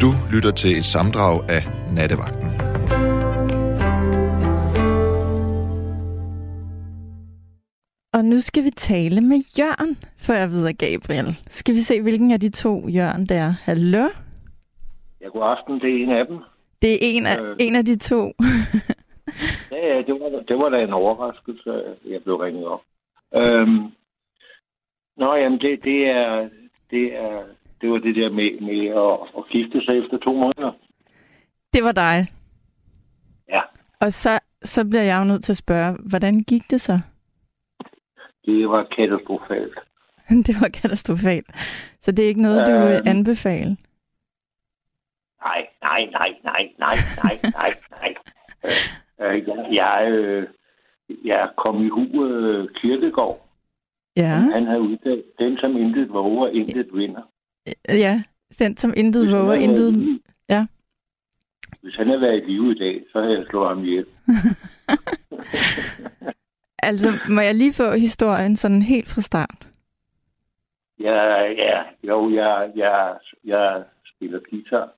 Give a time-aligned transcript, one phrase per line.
[0.00, 2.50] Du lytter til et samdrag af Nattevagten.
[8.12, 11.36] Og nu skal vi tale med Jørgen, før jeg videre Gabriel.
[11.48, 13.54] Skal vi se, hvilken af de to Jørgen der er.
[13.62, 14.08] Hallo?
[15.20, 15.80] Ja, god aften.
[15.80, 16.38] Det er en af dem.
[16.82, 17.56] Det er en af, Øh.
[17.60, 18.32] en af de to.
[19.72, 22.80] Ja, ja, det var, det var da en overraskelse, jeg blev ringet op.
[23.34, 23.82] Øhm,
[25.16, 26.48] nå, jamen, det, det er...
[26.90, 27.42] Det er
[27.80, 30.72] det var det der med, med at, at gifte sig efter to måneder.
[31.74, 32.26] Det var dig.
[33.48, 33.60] Ja,
[34.00, 36.92] Og så, så bliver jeg jo nødt til at spørge, hvordan gik det så?
[38.46, 39.78] det var katastrofalt.
[40.46, 41.46] Det var katastrofalt.
[42.00, 43.08] Så det er ikke noget, du vil Øhm.
[43.08, 43.76] anbefale?
[45.44, 48.14] Nej, nej, nej, nej, nej, nej, nej, nej.
[48.64, 50.48] Øh, øh, jeg, jeg, øh,
[51.24, 53.48] jeg kom i hu øh, Kirkegård.
[54.16, 57.22] Ja, Han havde udtalt, den som intet våger, intet vinder.
[57.88, 58.22] Ja.
[58.58, 60.18] Den som intet våger, intet...
[60.48, 60.66] Ja.
[61.82, 64.06] Hvis han havde været i live i dag, så havde jeg slået ham ihjel.
[66.78, 69.68] Altså, må jeg lige få historien sådan helt fra start?
[71.00, 74.88] Ja, ja, jo, jeg, jeg, jeg spiller guitar,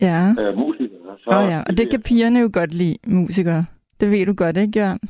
[0.00, 0.34] Ja.
[0.40, 0.96] øh, musiker.
[1.18, 3.64] Så oh, ja, og det kan pigerne jo godt lide, musikere.
[4.00, 5.00] Det ved du godt, ikke, Jørgen?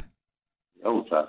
[0.85, 1.29] Jo, tak.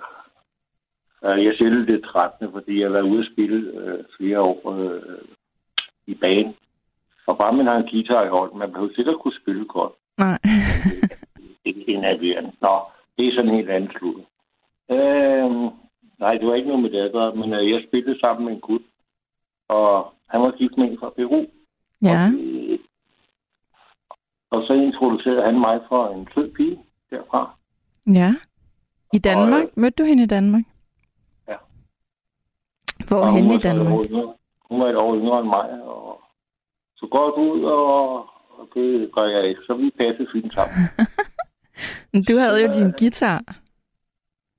[1.24, 2.48] Øh, Jeg selv det 13.
[2.52, 5.18] fordi jeg har været ude at spille øh, flere år øh,
[6.06, 6.54] i banen.
[7.26, 9.92] Og bare man har en guitar i hånden, man behøver sikkert kunne spille godt.
[10.18, 10.38] Nej.
[11.64, 12.18] Det er en af
[12.60, 12.74] Nå,
[13.16, 14.20] det er sådan en helt anden slut.
[14.90, 15.50] Øh,
[16.18, 18.52] nej, det var ikke noget med det at gøre, men øh, jeg spillede sammen med
[18.52, 18.82] en gut,
[19.68, 21.46] og han var gift med en fra Peru.
[22.02, 22.24] Ja.
[22.24, 22.78] Og,
[24.50, 26.78] og så introducerede han mig for en sød pige
[27.10, 27.56] derfra.
[28.06, 28.34] Ja.
[29.12, 29.76] I Danmark?
[29.76, 30.64] Mødte du hende i Danmark?
[31.48, 31.56] Ja.
[33.08, 34.06] Hvor Og var i Danmark?
[34.10, 34.34] yngre.
[34.68, 36.20] Hun var et år yngre end mig, og
[36.96, 38.16] så du ud, og,
[38.58, 39.60] og det gør jeg ikke.
[39.66, 40.76] Så vi passede fint sammen.
[42.12, 43.42] Men du havde jo din guitar.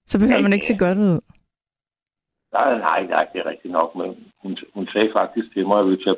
[0.08, 1.20] Så behøver Ja, man ikke se godt ud.
[2.54, 5.88] nej, nej, nej, det er rigtigt nok, men hun, hun sagde faktisk til mig, at
[5.88, 6.16] hvis jeg,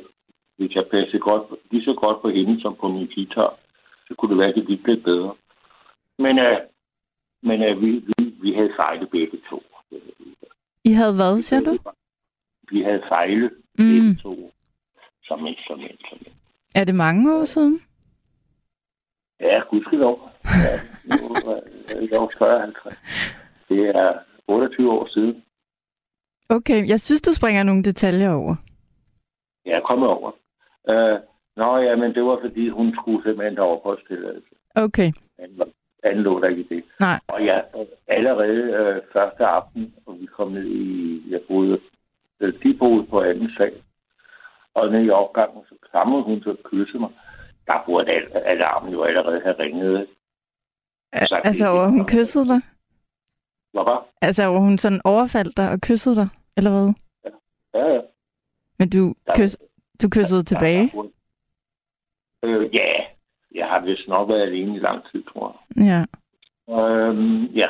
[0.58, 3.54] hvis jeg passede godt, lige så godt på hende som på min guitar,
[4.08, 5.36] så kunne det være, at det gik lidt bedre.
[6.18, 6.58] Men, øh,
[7.44, 9.64] men øh, vi, vi, vi havde fejlet begge to.
[10.84, 11.74] I havde hvad, siger du?
[12.72, 14.16] Vi havde fejlet Mm.
[14.24, 14.52] to
[15.24, 16.02] som instrument.
[16.10, 16.18] Som
[16.76, 17.82] Er det mange år siden?
[19.40, 20.30] Ja, gudskelov.
[20.46, 20.74] Ja,
[21.10, 21.62] nu er
[22.02, 22.74] jeg jo 40
[23.70, 24.14] Det er
[24.48, 25.44] 28 år siden.
[26.50, 28.56] Okay, jeg synes, du springer nogle detaljer over.
[29.66, 30.32] Jeg er kommet over.
[30.90, 31.20] Uh,
[31.58, 34.56] nå ja, men det var fordi, hun skulle simpelthen have opholdstilladelse.
[34.76, 36.84] Okay, Anden- lå der ikke det.
[37.00, 37.20] nej.
[37.28, 37.60] Og ja,
[38.08, 41.80] allerede øh, første aften, og vi kom ned i, jeg boede, øh,
[42.40, 43.74] de boede på anden sal,
[44.74, 47.10] og nede i opgangen, så klamrede hun til at kysse mig.
[47.68, 50.08] Der burde al- alarmen jo allerede have ringet.
[51.14, 52.62] Så altså, over hun kyssede dig?
[53.74, 54.06] Hvad var?
[54.22, 56.28] Altså, over hun sådan overfaldt dig og kyssede dig?
[56.58, 56.94] Eller hvad?
[57.74, 58.02] Ja, ja.
[58.80, 59.58] Men du, Der- kys,
[60.02, 60.92] du kyssede tilbage?
[62.44, 62.88] Øh, ja,
[63.56, 65.86] jeg har vist nok været alene i lang tid, tror jeg.
[65.86, 66.06] Ja.
[66.82, 67.68] Øhm, ja.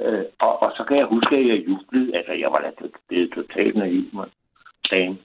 [0.00, 2.16] Øh, og, og så kan jeg huske, at jeg jublede.
[2.16, 2.70] Altså, jeg var da
[3.08, 4.28] blevet totalt naiv, man.
[4.90, 5.16] Dame.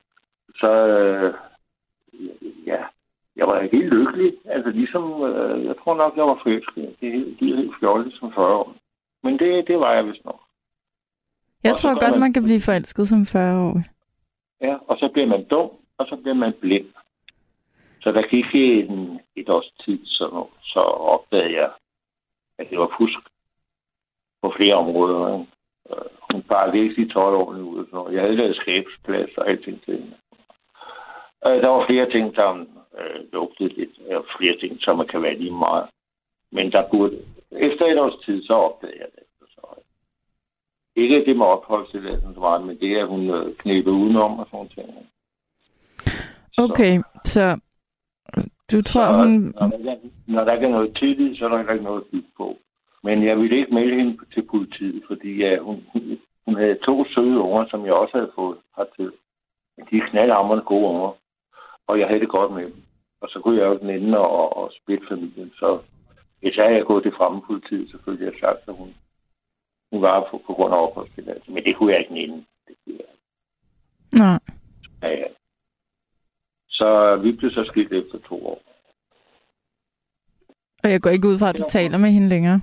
[0.56, 1.34] Så, øh,
[2.66, 2.84] ja,
[3.36, 4.34] jeg var helt lykkelig.
[4.46, 6.96] Altså, ligesom, øh, jeg tror nok, jeg var forelsket.
[7.02, 8.76] Det er helt, fjollet som 40 år.
[9.24, 10.42] Men det, det var jeg vist nok.
[11.64, 13.86] Jeg Og tror godt, man- man kan blive forelsket som 40-årig.
[14.62, 16.88] Ja, og så bliver man dum, og så bliver man blind.
[18.02, 21.70] Så der gik en, et års tid, så, så opdagede jeg,
[22.58, 23.20] at det var fusk
[24.42, 25.34] på flere områder.
[25.34, 25.46] ikke?
[25.90, 27.86] Øh, Hun bare i 12 år ud.
[27.92, 30.14] Så jeg havde lavet skabsplads og alting til hende.
[31.46, 32.68] Øh, Der var flere ting, som
[33.00, 35.86] øh, lugtede lidt, og flere ting, som kan være lige meget.
[36.52, 37.18] Men der burde,
[37.52, 39.24] efter et års tid, så opdagede jeg det.
[39.50, 39.62] Så,
[40.96, 44.68] ikke det med opholdstilladelsen så meget, men det, at hun øh, knæbede udenom og sådan
[44.68, 44.90] ting.
[46.54, 47.60] Så- Okay, så
[48.72, 49.54] du tror, så, hun...
[49.60, 49.98] Når der, er,
[50.28, 52.58] når der ikke er noget tillid, så er der ikke noget at bygge på.
[53.04, 56.20] Men jeg ville ikke melde hende til politiet, fordi ja, hun, hun-
[56.58, 59.12] havde to søde unger, som jeg også havde fået hertil.
[59.78, 61.12] Men de er knaldhamrende gode unger,
[61.88, 62.76] og jeg havde det godt med dem.
[63.22, 65.52] Og så kunne jeg jo den ende og, og splitte familien.
[65.56, 65.80] Så
[66.40, 68.96] hvis jeg havde gået til fremme politiet, selvfølgelig havde jeg sagt, at hun,
[69.92, 71.52] hun var på, på grund af opholdstilladelse.
[71.52, 72.46] Men det kunne jeg ikke inden.
[72.68, 73.06] Det kunne jeg.
[73.14, 73.24] ikke.
[74.24, 74.40] Nej.
[75.02, 75.28] Ja, ja.
[76.70, 78.62] Så vi blev så skilt efter to år.
[80.84, 82.62] Og jeg går ikke ud fra, at du taler med hende længere.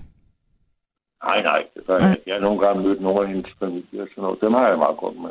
[1.26, 2.17] Nej, nej, det gør jeg.
[2.26, 4.40] Jeg har nogle gange mødt nogle af hendes familie og sådan noget.
[4.40, 5.31] Dem har jeg meget godt med.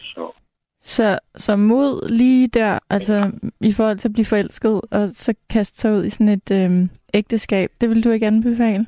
[0.00, 0.32] Så,
[0.80, 5.76] Så, så mod lige der, altså i forhold til at blive forelsket, og så kaste
[5.80, 8.86] sig ud i sådan et øhm, ægteskab, det vil du ikke anbefale?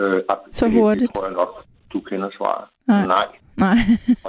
[0.00, 0.22] Øh,
[0.52, 1.08] Så hurtigt?
[1.08, 2.68] Det tror jeg nok, du kender svaret.
[2.86, 3.06] Nej.
[3.06, 3.26] Nej.
[3.56, 3.76] Nej.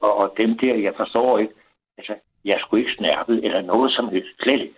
[0.00, 1.54] Og, og, dem der, jeg forstår ikke,
[1.98, 2.14] altså,
[2.44, 4.28] jeg sgu ikke snærpet eller noget som helst.
[4.42, 4.74] Slet ikke.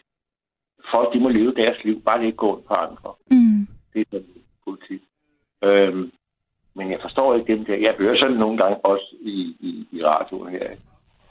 [0.91, 3.13] Folk, de må leve deres liv, bare ikke gå ondt på andre.
[3.31, 3.67] Mm.
[3.93, 4.27] Det er sådan
[4.65, 5.03] politik.
[5.63, 6.13] Øhm,
[6.75, 7.77] men jeg forstår ikke dem der.
[7.77, 10.71] Jeg hører sådan nogle gange også i, i, i radioen her,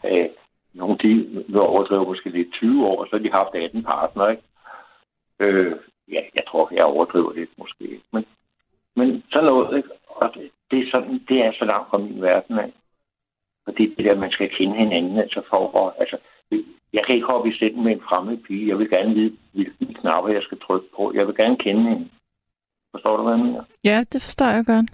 [0.04, 0.32] at
[0.74, 4.44] nogle de nu overdriver måske lidt 20 år, så har de haft 18 partnere, ikke?
[5.40, 5.76] Øh,
[6.12, 8.02] ja, jeg tror, jeg overdriver lidt måske.
[8.14, 8.26] Men,
[8.96, 9.90] men sådan noget, ikke?
[10.08, 12.74] Og det, det, er sådan, det er så langt fra min verden af.
[13.64, 16.18] Fordi det der, man skal kende hinanden, altså for at, altså,
[16.94, 18.68] jeg kan ikke hoppe i sætten med en fremmed pige.
[18.68, 21.12] Jeg vil gerne vide, hvilken knapper jeg skal trykke på.
[21.16, 22.10] Jeg vil gerne kende hende.
[22.92, 23.64] Forstår du, hvad jeg mener?
[23.84, 24.92] Ja, det forstår jeg godt.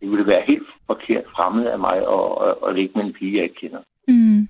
[0.00, 3.36] Det ville være helt forkert fremmed af mig at, at, at ligge med en pige,
[3.36, 3.82] jeg ikke kender.
[4.08, 4.48] Mm.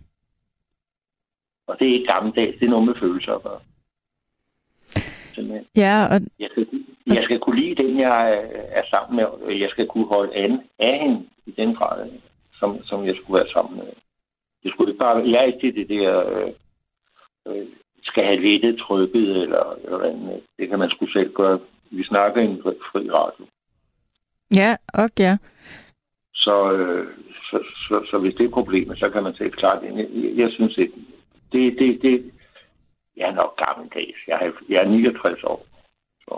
[1.66, 3.60] Og det er ikke gammeldags, det er noget med følelser at gøre.
[5.34, 5.66] Simpelthen.
[5.76, 6.66] Ja, og Jeg skal,
[7.06, 9.56] jeg skal kunne lide den, jeg er- er sammen med.
[9.56, 12.10] Jeg skal kunne holde an af hende i den grad,
[12.52, 13.86] som, som jeg skulle være sammen med.
[14.62, 16.52] Det skulle ikke bare, jeg er ikke til det der, øh,
[17.48, 17.66] øh,
[18.02, 20.40] skal have lettet trykket, eller, eller andet.
[20.58, 21.60] det kan man sgu selv gøre.
[21.90, 23.44] Vi snakker i en fri radio.
[24.54, 25.36] ja, og ja.
[26.34, 27.06] Så, øh,
[27.50, 30.50] så, så, så hvis det er problemet, så kan man sige klart, jeg, jeg, jeg
[30.50, 30.94] synes ikke,
[31.52, 32.32] det, det, det,
[33.16, 34.18] jeg er nok gammeldags.
[34.28, 35.66] Jeg er, jeg er 69 år.
[36.20, 36.34] Så,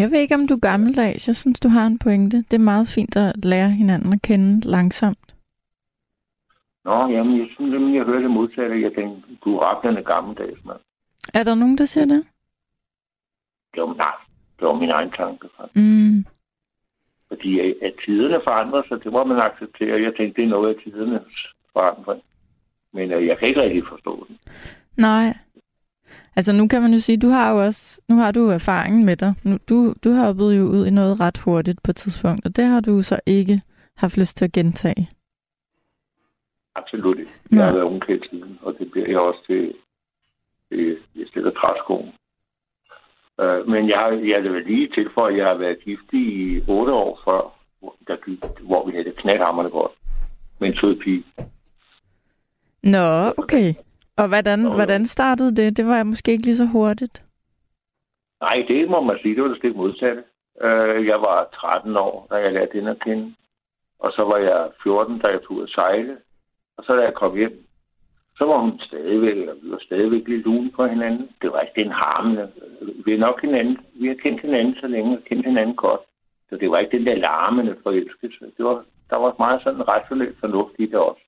[0.00, 1.28] Jeg ved ikke, om du er gammeldags.
[1.28, 2.36] Jeg synes, du har en pointe.
[2.36, 5.25] Det er meget fint at lære hinanden at kende langsomt.
[6.86, 8.82] Nå, jamen, jeg synes nemlig, jeg hørte det modsatte.
[8.82, 10.80] Jeg tænkte, du er rablende gammeldags, mand.
[11.34, 12.26] Er der nogen, der siger det?
[13.74, 14.16] Det var, nej,
[14.58, 15.48] det var min egen tanke.
[15.56, 15.76] faktisk.
[15.76, 16.24] Mm.
[17.28, 20.02] Fordi at, at tiderne forandrer sig, det må man acceptere.
[20.02, 21.36] Jeg tænkte, det er noget af tidernes
[21.72, 22.22] forandring.
[22.92, 24.38] Men øh, jeg kan ikke rigtig forstå den.
[24.96, 25.34] Nej.
[26.36, 29.16] Altså nu kan man jo sige, du har jo også, nu har du erfaringen med
[29.16, 29.34] dig.
[29.44, 32.56] Nu, du, du har hoppet jo ud i noget ret hurtigt på et tidspunkt, og
[32.56, 33.62] det har du så ikke
[33.96, 35.08] haft lyst til at gentage.
[36.80, 37.30] Absolut ikke.
[37.52, 39.74] Jeg har været ung hele tiden, og det bliver jeg også til,
[40.68, 42.12] til jeg stiller træskoen.
[43.42, 46.60] Uh, men jeg har, jeg vil lige til for, at jeg har været gift i
[46.68, 47.40] otte år før,
[47.80, 49.92] hvor, der, gik- hvor vi havde det knaldhammerne godt.
[50.60, 51.24] Med en sød pige.
[52.82, 53.06] Nå,
[53.38, 53.74] okay.
[54.16, 55.76] Og hvordan, hvordan startede det?
[55.76, 57.22] Det var måske ikke lige så hurtigt.
[58.40, 60.22] Nej, det må man sige, det var det stik modsatte.
[60.64, 63.34] Uh, jeg var 13 år, da jeg lærte hende at kende.
[63.98, 66.16] Og så var jeg 14, da jeg tog ud at sejle.
[66.76, 67.66] Og så da jeg kom hjem,
[68.38, 71.28] så var hun stadigvæk, eller vi var stadigvæk lidt lune på hinanden.
[71.42, 72.52] Det var ikke den harmende.
[73.04, 76.00] Vi er nok hinanden, vi har kendt hinanden så længe, og kendt hinanden godt.
[76.48, 78.44] Så det var ikke den der larmende forelskelse.
[78.56, 81.22] Det var, der var meget sådan rationelt fornuft i det også.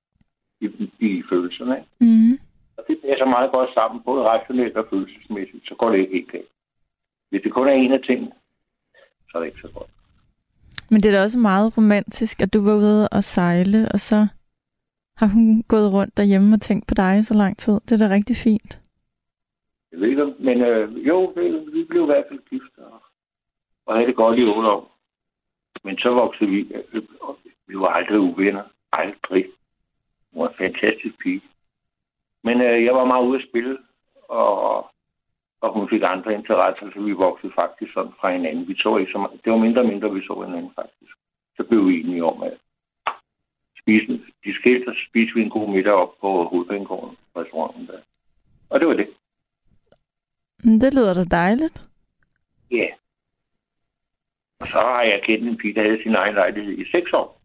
[0.61, 0.67] I,
[1.01, 1.77] i følelserne.
[1.77, 1.89] ikke?
[2.01, 2.39] Mm.
[2.77, 6.33] Og det så meget godt sammen, både rationelt og følelsesmæssigt, så går det ikke helt
[6.33, 6.53] galt.
[7.31, 8.33] Hvis det kun er en af tingene,
[9.31, 9.91] så er det ikke så godt.
[10.91, 14.27] Men det er da også meget romantisk, at du var ude og sejle, og så
[15.21, 17.75] har hun gået rundt derhjemme og tænkt på dig i så lang tid.
[17.87, 18.79] Det er da rigtig fint.
[19.93, 21.25] Jeg ved ikke, men øh, jo,
[21.73, 23.03] vi, blev i hvert fald gift og,
[23.87, 24.99] og havde det godt i otte år.
[25.85, 28.63] Men så voksede vi, øh, og vi var aldrig uvenner.
[28.93, 29.45] Aldrig.
[30.33, 31.43] Hun var en fantastisk pige.
[32.45, 33.79] Men øh, jeg var meget ude at spille,
[34.29, 34.87] og,
[35.61, 38.69] og hun fik andre interesser, så vi voksede faktisk sådan fra hinanden.
[38.69, 39.41] Vi så ikke så meget.
[39.45, 41.15] Det var mindre og mindre, vi så hinanden faktisk.
[41.57, 42.59] Så blev vi enige om, at
[43.89, 48.01] spise, de skilte, så spiste vi en god middag op på hovedbanegården, restauranten der.
[48.71, 49.09] Og det var det.
[50.65, 51.89] Men det lyder da dejligt.
[52.71, 52.89] Ja.
[54.61, 57.41] Og så har jeg kendt en pige, der havde sin egen lejlighed i seks år.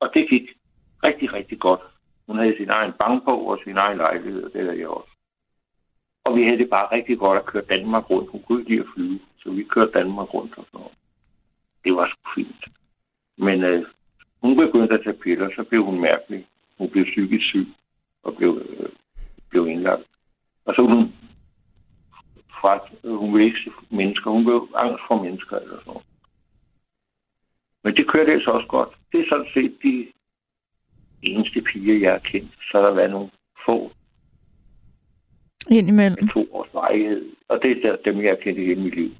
[0.00, 0.48] Og det gik
[1.04, 1.80] rigtig, rigtig godt.
[2.26, 5.12] Hun havde sin egen bankbog og sin egen lejlighed, og det havde jeg også.
[6.24, 8.30] Og vi havde det bare rigtig godt at køre Danmark rundt.
[8.30, 10.94] Hun kunne ikke lide at flyve, så vi kørte Danmark rundt og sådan noget.
[11.84, 12.64] Det var sgu fint.
[13.36, 13.84] Men øh,
[14.42, 16.46] hun begyndte at tage piller, så blev hun mærkelig.
[16.78, 17.68] Hun blev psykisk syg
[18.22, 18.88] og blev, øh,
[19.50, 20.02] blev indlagt.
[20.64, 21.12] Og så hun
[22.60, 22.78] fra,
[23.18, 24.30] hun vil ikke se mennesker.
[24.30, 26.06] Hun blev angst for mennesker eller sådan noget.
[27.84, 28.88] Men det kørte altså også godt.
[29.12, 30.06] Det er sådan set de
[31.22, 32.50] eneste piger, jeg har kendt.
[32.52, 33.30] Så har der været nogle
[33.66, 33.92] få
[35.70, 36.28] Indimellem.
[36.28, 37.24] to års varighed.
[37.48, 39.10] Og det er der- dem, jeg har kendt i hele mit liv.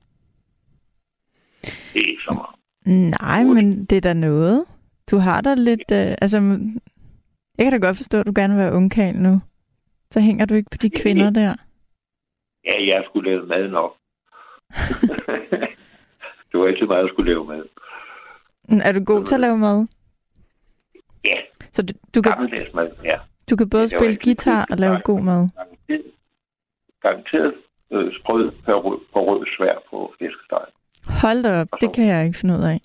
[1.63, 2.57] Det er ikke så meget.
[3.21, 4.65] Nej, men det er da noget.
[5.11, 5.91] Du har da lidt...
[5.93, 6.37] Øh, altså,
[7.59, 9.41] jeg kan da godt forstå, at du gerne vil være ungkald nu.
[10.11, 11.55] Så hænger du ikke på de kvinder der.
[12.65, 13.97] Ja, jeg skulle lave mad nok.
[16.53, 17.65] det var altid meget, jeg skulle lave mad.
[18.85, 19.87] Er du god til at lave mad?
[21.25, 21.37] Ja,
[21.73, 23.17] Så du, du, kan, Gammeldags mad, ja.
[23.51, 25.49] du kan både spille ikke guitar og lave god mad.
[27.03, 27.55] Garanteret,
[27.93, 30.65] øh, sprød på rød, på rød svær på flæskesteg.
[31.23, 32.81] Hold da op, så- det kan jeg ikke finde ud af.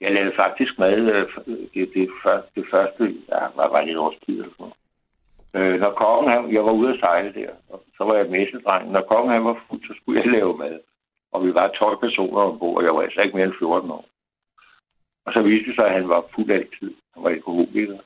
[0.00, 1.26] Jeg lavede faktisk mad øh,
[1.74, 4.72] det, det, første, det første, ja, var, var lidt et års tid eller sådan.
[5.56, 8.90] Øh, når kongen, han, jeg var ude at sejle der, og så var jeg messedreng.
[8.90, 10.80] Når kongen han var fuld, så skulle jeg lave mad.
[11.32, 14.04] Og vi var 12 personer ombord, og jeg var altså ikke mere end 14 år.
[15.26, 16.94] Og så viste det sig, at han var fuld altid.
[17.14, 17.98] Han var alkoholiker.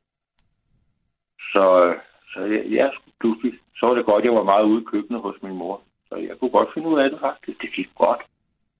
[1.53, 1.95] Så,
[2.33, 5.21] så jeg, jeg skulle pludselig, så var det godt, jeg var meget ude i køkkenet
[5.23, 5.83] hos min mor.
[6.09, 7.63] Så jeg kunne godt finde ud af det faktisk.
[7.63, 8.23] Det gik godt.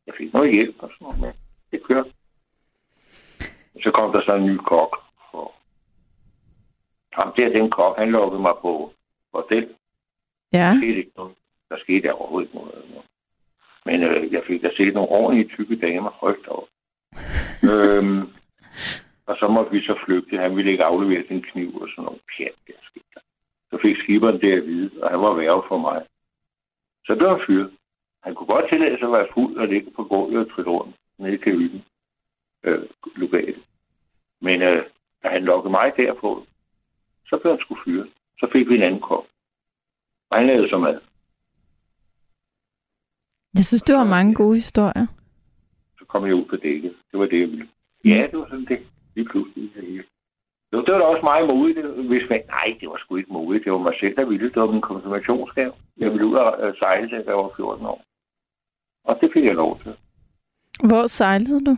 [0.07, 1.33] Jeg fik noget hjælp og sådan noget, men
[1.71, 2.11] det kørte.
[3.81, 5.03] Så kom der så en ny kok.
[5.33, 5.55] Og
[7.13, 8.93] ham der, den kok, han lukkede mig på
[9.33, 9.69] bordel.
[10.53, 11.35] Ja, Der skete ikke noget.
[11.69, 13.05] Der skete overhovedet ikke noget.
[13.85, 16.11] Men øh, jeg fik da set nogle ordentlige tykke damer.
[16.47, 16.69] Da op.
[17.73, 18.23] øhm,
[19.27, 20.39] og så måtte vi så flygte.
[20.39, 23.21] Han ville ikke aflevere sin kniv og sådan noget pjat, der skete der.
[23.71, 26.03] Så fik skiberen det at vide, og han var værre for mig.
[27.07, 27.71] Så det var fyret.
[28.23, 30.97] Han kunne godt tillade sig at være fuld og ligge på gulvet og trille rundt
[31.19, 31.85] nede i kahytten.
[32.65, 32.83] Øh,
[33.17, 33.65] lokalt.
[34.41, 34.85] Men øh,
[35.23, 36.47] da han lukkede mig derpå,
[37.27, 38.11] så blev han sgu fyret.
[38.39, 39.25] Så fik vi en anden kop.
[40.31, 41.01] Og han lavede så mad.
[43.57, 45.07] jeg synes, du har mange gode historier.
[45.99, 46.95] Så kom jeg ud på dækket.
[47.11, 47.69] Det var det, jeg ville.
[48.05, 48.87] Ja, det var sådan det.
[49.15, 49.75] Lige pludselig.
[49.75, 50.05] Det.
[50.73, 52.43] Jo, det var da også meget modigt, hvis man...
[52.47, 53.65] Nej, det var sgu ikke modigt.
[53.65, 54.49] Det var mig selv, der ville.
[54.49, 55.73] Det var min konfirmationsgave.
[55.97, 58.03] Jeg ville ud og øh, sejle, da jeg var 14 år.
[59.05, 59.97] Og det fik jeg lov til.
[60.89, 61.77] Hvor sejlede du?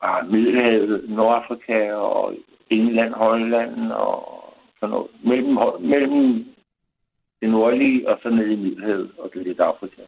[0.00, 2.34] Ah, Middelhavet, Nordafrika og
[2.70, 4.44] England, Holland og
[4.80, 5.10] sådan noget.
[5.24, 6.44] Mellem, mellem
[7.40, 10.02] det nordlige og så nede i Middelhavet og det lidt Afrika.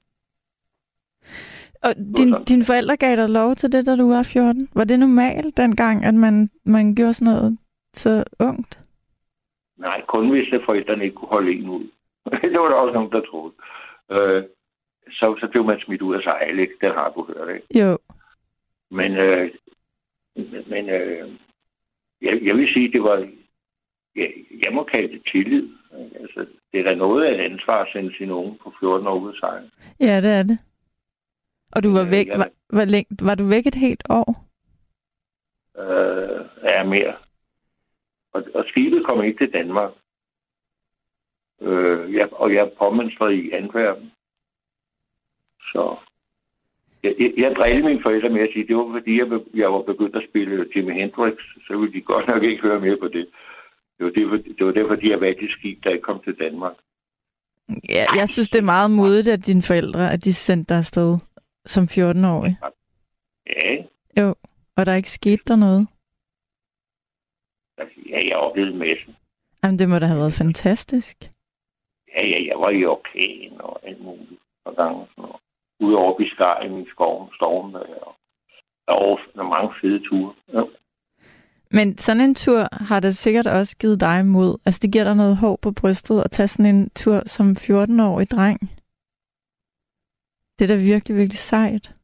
[1.82, 4.68] Og din, dine forældre gav dig lov til det, da du var 14?
[4.74, 7.58] Var det normalt dengang, at man, man gjorde sådan noget
[7.92, 8.80] så ungt?
[9.76, 11.84] Nej, kun hvis forældrene ikke kunne holde en ud.
[12.52, 13.54] det var der også nogen, der troede.
[14.10, 14.44] Øh,
[15.10, 16.74] så, så blev man smidt ud af sejle, ikke?
[16.80, 17.80] Det har du hørt, ikke?
[17.80, 17.98] Jo.
[18.90, 19.50] Men, øh,
[20.68, 21.32] men øh,
[22.22, 23.28] jeg, jeg vil sige, det var...
[24.16, 25.68] Jeg, jeg må kalde det tillid.
[26.20, 29.18] Altså, det er da noget af et ansvar at sende sin unge på 14 år
[29.20, 29.70] ud sejle.
[30.00, 30.58] Ja, det er det.
[31.72, 34.44] Og du var Øh, væk, jeg- var, var, længe, var du væk et helt år?
[35.78, 37.16] øh, er mere.
[38.32, 39.92] Og, og skibet kom ikke til Danmark.
[41.60, 44.12] Øh, jeg, og jeg påmønstrede i Antwerpen.
[45.60, 45.96] Så
[47.02, 49.82] jeg, jeg, jeg drillede mine forældre med at sige, det var fordi, jeg, jeg var
[49.82, 51.34] begyndt at spille Jimi Hendrix,
[51.66, 53.26] så ville de godt nok ikke høre mere på det.
[53.98, 56.38] Det var, det, det var derfor, de har valgt et skib, der ikke kom til
[56.38, 56.76] Danmark.
[57.88, 61.18] Ja, jeg synes, det er meget modigt af dine forældre, at de sendte dig afsted
[61.66, 62.56] som 14-årig.
[63.46, 63.84] Ja,
[64.22, 64.34] Jo,
[64.76, 65.86] og der ikke skete der noget.
[67.78, 69.14] altså, ja jeg oplevede en masse.
[69.64, 71.16] Jamen, det må da have været fantastisk.
[72.14, 75.00] Ja, ja, jeg var i orkan og alt muligt og gange.
[75.00, 75.40] og Sådan noget.
[75.80, 77.80] Ude over Biscayen i skoven, stormen der,
[78.86, 80.34] og der er mange fede ture.
[80.52, 80.62] Ja.
[81.70, 84.60] Men sådan en tur har det sikkert også givet dig mod.
[84.66, 88.30] Altså, det giver dig noget håb på brystet at tage sådan en tur som 14-årig
[88.30, 88.60] dreng.
[90.58, 91.94] Det er da virkelig, virkelig sejt.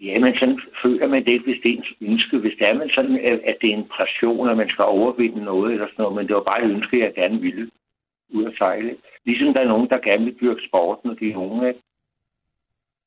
[0.00, 2.38] Ja, men sådan føler man det hvis det er ens ønske.
[2.38, 3.16] Hvis det er man sådan,
[3.50, 6.36] at det er en pression, at man skal overvinde noget eller sådan noget, men det
[6.36, 7.70] var bare et ønske, jeg gerne ville
[8.34, 8.96] ud at sejle.
[9.24, 11.74] Ligesom der er nogen, der gerne vil dyrke sport, når de er unge.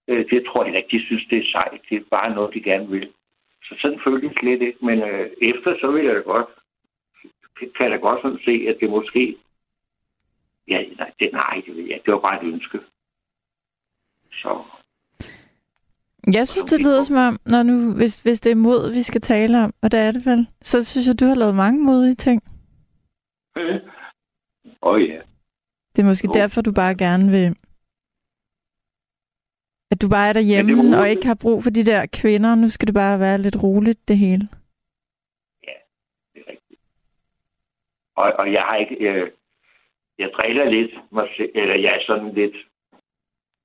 [0.08, 1.82] Øh, Det tror jeg ikke, de synes, det er sejt.
[1.90, 3.10] Det er bare noget, de gerne vil.
[3.64, 4.86] Så sådan følte jeg slet ikke.
[4.86, 6.46] Men øh, efter, så vil jeg da godt,
[7.60, 9.38] kan jeg da godt sådan se, at det måske...
[10.68, 12.00] Ja, nej, det, nej, det, ved jeg.
[12.06, 12.80] det var bare et ønske.
[14.32, 14.64] Så
[16.34, 19.22] Jeg synes, det lyder som om, når nu, hvis, hvis det er mod, vi skal
[19.22, 22.16] tale om, og det er det vel, så synes jeg, du har lavet mange modige
[22.16, 22.42] ting.
[23.58, 23.80] Åh
[24.82, 25.22] oh, ja.
[25.96, 26.40] Det er måske Jo.
[26.42, 27.56] derfor, du bare gerne vil...
[29.96, 32.56] At du bare er derhjemme er og ikke har brug for de der kvinder.
[32.56, 34.48] Nu skal det bare være lidt roligt, det hele.
[36.34, 36.82] det er rigtigt.
[38.16, 38.96] Og, og jeg har ikke...
[38.96, 39.32] Øh,
[40.20, 40.92] jeg driller lidt
[41.56, 42.56] eller jeg er sådan lidt...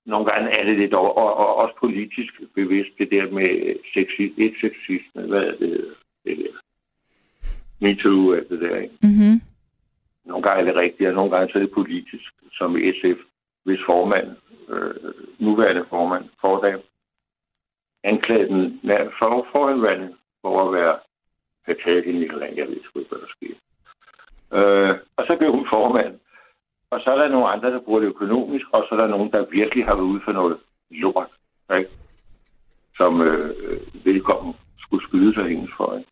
[0.07, 4.35] Nogle gange er det lidt over, og, og også politisk bevidst, det der med sexi,
[4.45, 5.95] et sexisme, hvad er det,
[6.25, 6.53] det der.
[7.81, 8.95] Me too, alt det der, ikke?
[9.03, 9.41] Mm-hmm.
[10.25, 13.19] Nogle gange er det rigtigt, og nogle gange så er det politisk, som SF,
[13.65, 14.37] hvis formand,
[14.71, 14.95] øh,
[15.39, 16.83] nuværende formand, fordag
[18.05, 18.81] anklagede den
[19.19, 20.99] for, forhenværende for at være
[21.67, 22.57] at tage hende i land.
[22.57, 23.55] jeg ved sgu ikke, hvad der sker.
[24.59, 26.15] Øh, og så blev hun formand.
[26.91, 29.33] Og så er der nogle andre, der bruger det økonomisk, og så er der nogen,
[29.33, 30.59] der virkelig har været ude for noget
[30.91, 31.31] lort,
[31.79, 31.91] ikke?
[32.97, 33.57] som øh,
[34.05, 35.97] velkommen skulle skyde sig hendes for.
[35.99, 36.11] Ikke?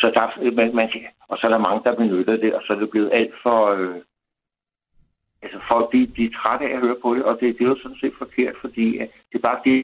[0.00, 0.90] så der, man, man,
[1.28, 3.66] og så er der mange, der benytter det, og så er det blevet alt for...
[3.66, 3.96] Øh,
[5.42, 7.68] altså folk, de, de er trætte af at høre på det, og det, det er
[7.68, 9.82] jo sådan set forkert, fordi øh, det er bare det,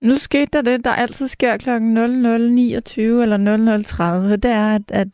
[0.00, 1.70] Nu skete der det, der altid sker kl.
[1.70, 4.36] 00.29 eller 00.30.
[4.36, 5.08] Det er, at, at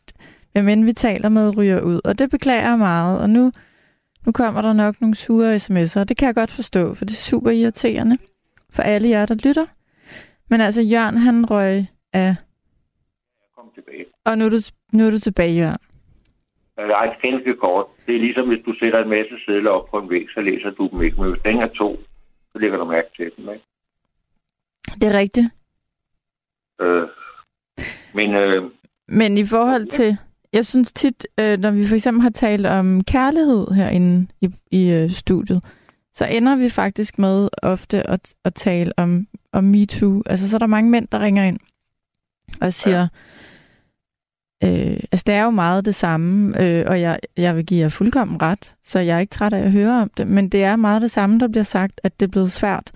[0.51, 2.01] hvem end vi taler med, ryger ud.
[2.03, 3.21] Og det beklager jeg meget.
[3.21, 3.51] Og nu,
[4.25, 6.03] nu kommer der nok nogle sure sms'er.
[6.03, 8.17] Det kan jeg godt forstå, for det er super irriterende
[8.69, 9.65] for alle jer, der lytter.
[10.49, 12.35] Men altså, Jørgen, han røg af...
[13.55, 14.05] kom tilbage.
[14.25, 14.57] Og nu er du,
[14.93, 15.84] nu er du tilbage, Jørgen.
[16.77, 17.85] Nej, det ganske kort.
[18.07, 20.69] Det er ligesom, hvis du sætter en masse sædler op på en væg, så læser
[20.69, 21.21] du dem ikke.
[21.21, 21.99] Men hvis den er to,
[22.51, 23.65] så lægger du mærke til dem, ikke?
[25.01, 25.47] Det er rigtigt.
[26.81, 27.07] Øh,
[28.13, 28.71] men øh,
[29.07, 30.17] Men i forhold til,
[30.53, 34.93] jeg synes tit, øh, når vi for eksempel har talt om kærlighed herinde i, i
[34.93, 35.63] øh, studiet,
[36.13, 40.23] så ender vi faktisk med ofte at, at tale om, om MeToo.
[40.25, 41.59] Altså, så er der mange mænd, der ringer ind
[42.61, 43.07] og siger, ja.
[44.63, 47.89] Øh, altså det er jo meget det samme, øh, og jeg, jeg vil give jer
[47.89, 50.75] fuldkommen ret, så jeg er ikke træt af at høre om det, men det er
[50.75, 52.91] meget det samme, der bliver sagt, at det er blevet svært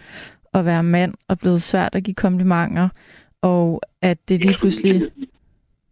[0.53, 2.89] at være mand, og blevet svært at give komplimenter,
[3.41, 4.93] og at det lige pludselig...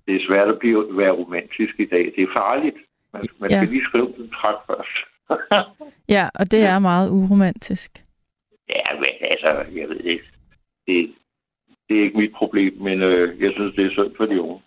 [0.07, 2.05] det er svært at blive, være romantisk i dag.
[2.15, 2.75] Det er farligt.
[3.13, 3.57] Man, man Ja.
[3.59, 4.97] skal lige skrive den træk først.
[6.09, 7.91] Ja, og det er meget uromantisk.
[8.69, 9.47] ja, men altså,
[9.79, 10.23] jeg ved ikke.
[10.87, 11.11] Det,
[11.89, 14.61] det er ikke mit problem, men øh, jeg synes, det er synd for de unge.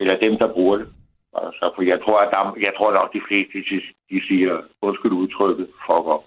[0.00, 0.88] Eller dem, der bruger det.
[1.34, 5.12] Altså, for jeg tror, at der, jeg tror nok, de fleste, de, de siger, undskyld
[5.12, 6.24] udtrykket, fuck op.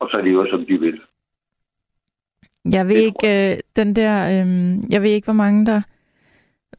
[0.00, 1.00] Og så lever, som de vil.
[2.64, 5.82] Jeg ved Det ikke, øh, den der, øh, jeg ved ikke, hvor mange der,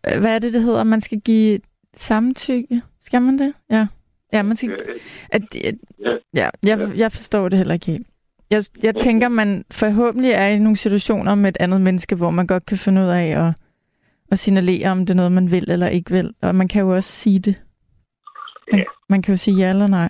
[0.07, 1.59] øh, hvad er det, det hedder, man skal give
[1.93, 2.81] samtykke?
[3.01, 3.53] Skal man det?
[3.69, 3.87] Ja.
[4.33, 6.17] Ja, man skal, Øh, at, at, Ja.
[6.33, 8.07] ja, jeg, jeg forstår det heller ikke helt.
[8.49, 12.47] Jeg, jeg tænker, man forhåbentlig er i nogle situationer med et andet menneske, hvor man
[12.47, 13.53] godt kan finde ud af at,
[14.33, 16.29] at signalere, om det er noget, man vil eller ikke vil.
[16.41, 17.55] Og man kan jo også sige det.
[18.71, 18.85] Man, Ja.
[19.09, 20.09] man kan jo sige ja eller nej.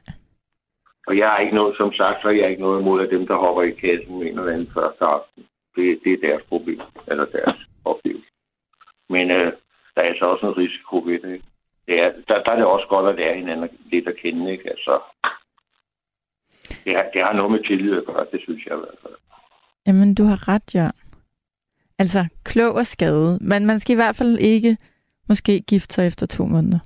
[1.08, 3.36] Og jeg har ikke noget, som sagt, så jeg ikke noget imod, at dem, der
[3.46, 5.44] hopper i kassen med en eller anden første aften.
[5.76, 8.30] Det, det er deres problem, eller deres oplevelse.
[9.10, 9.52] Men øh,
[9.94, 11.42] der er altså også en risiko ved det.
[11.88, 14.52] Det er, der, der er det også godt at lære hinanden lidt at kende.
[14.52, 14.70] Ikke?
[14.70, 15.00] Altså,
[16.86, 19.14] det, har, det har noget med tillid at gøre, det synes jeg i hvert fald.
[19.88, 21.03] Jamen, du har ret, Jørgen.
[22.00, 23.38] Altså, klog og skade.
[23.42, 24.78] Men man skal i hvert fald ikke
[25.30, 26.80] måske gifte sig efter to måneder.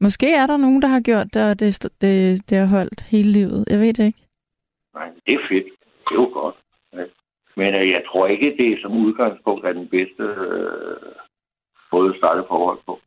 [0.00, 3.32] Måske er der nogen, der har gjort det, og det, det, det har holdt hele
[3.32, 3.64] livet.
[3.70, 4.22] Jeg ved det ikke.
[4.94, 5.64] Nej, det er fedt.
[6.04, 6.54] Det er jo godt.
[7.56, 11.12] Men øh, jeg tror ikke, det er som udgangspunkt er den bedste øh,
[11.92, 13.00] måde at starte forhold på.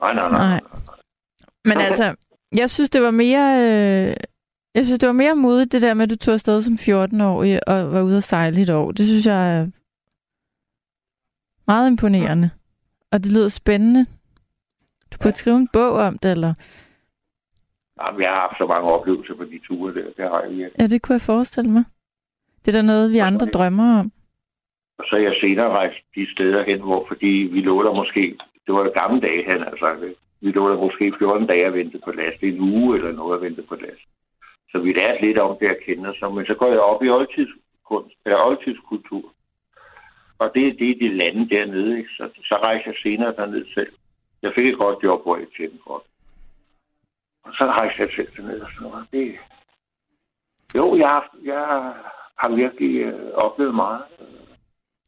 [0.00, 0.38] Nej, nej, nej.
[0.38, 0.60] Nej.
[1.64, 2.14] Men altså,
[2.56, 3.46] jeg synes, det var mere...
[3.64, 4.16] Øh,
[4.74, 7.68] jeg synes, det var mere modigt, det der med, at du tog afsted som 14-årig
[7.68, 8.92] og var ude at sejle et år.
[8.92, 9.66] Det synes jeg er
[11.66, 12.50] meget imponerende.
[13.12, 14.06] Og det lyder spændende.
[15.12, 16.54] Du burde skrive en bog om det, eller...
[18.00, 20.04] Jamen, jeg har haft så mange oplevelser på de ture der.
[20.16, 20.80] Det har jeg virkelig.
[20.80, 21.84] Ja, det kunne jeg forestille mig.
[22.64, 24.12] Det er da noget, vi andre drømmer om.
[24.98, 28.38] Og så er jeg senere rejst de steder hen, hvor fordi vi lå der måske,
[28.66, 30.14] det var jo gamle dage, han har sagt det.
[30.40, 32.42] Vi lå der måske 14 dage at vente på last.
[32.42, 34.04] En uge eller noget at vente på last.
[34.72, 36.34] Så vi lærte lidt om det at kende os.
[36.34, 39.32] Men så går jeg op i oldtidskunst, eller oldtidskultur.
[40.38, 42.10] Og det, er det de lande dernede, ikke?
[42.10, 43.92] Så, så rejser jeg senere derned selv.
[44.42, 46.02] Jeg fik et godt job, hvor jeg tjente godt.
[47.44, 49.06] Og så rejste jeg selv derned og sådan noget.
[49.12, 49.38] Det...
[50.74, 51.92] Jo, jeg har, jeg
[52.38, 54.02] har virkelig øh, oplevet meget.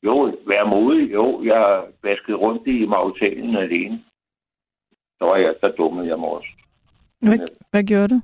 [0.03, 1.13] Jo, vær modig.
[1.13, 4.05] Jo, jeg vaskede rundt i Mauritanien alene.
[5.19, 6.49] Så var jeg, der dummede jeg mig også.
[7.21, 7.39] Hvad,
[7.71, 8.21] hvad gjorde du?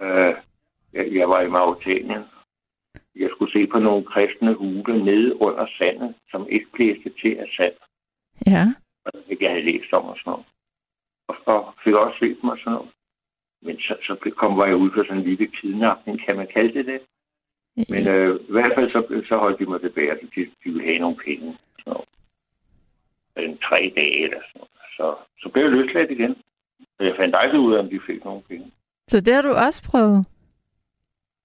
[0.00, 0.34] Øh,
[0.92, 2.22] jeg, jeg var i Mauritanien.
[3.16, 7.48] Jeg skulle se på nogle kristne hule nede under sandet, som ikke blæste til af
[7.56, 7.74] sand.
[8.46, 8.64] Ja.
[9.04, 10.46] Og det jeg havde læst om og sådan noget.
[11.28, 12.90] Og, og fik også set og sådan noget.
[13.62, 16.74] Men så, så kom var jeg ud for sådan en lille kidnapning, kan man kalde
[16.74, 17.00] det det?
[17.88, 20.84] Men øh, i hvert fald så, så holdt de mig tilbage, og de, de ville
[20.84, 21.58] have nogle penge.
[21.78, 22.08] Sådan noget.
[23.36, 24.70] En tre dage eller sådan noget.
[24.96, 26.36] Så, så blev jeg løsladt igen.
[26.98, 28.70] Og jeg fandt aldrig ud af, om de fik nogle penge.
[29.08, 30.26] Så det har du også prøvet.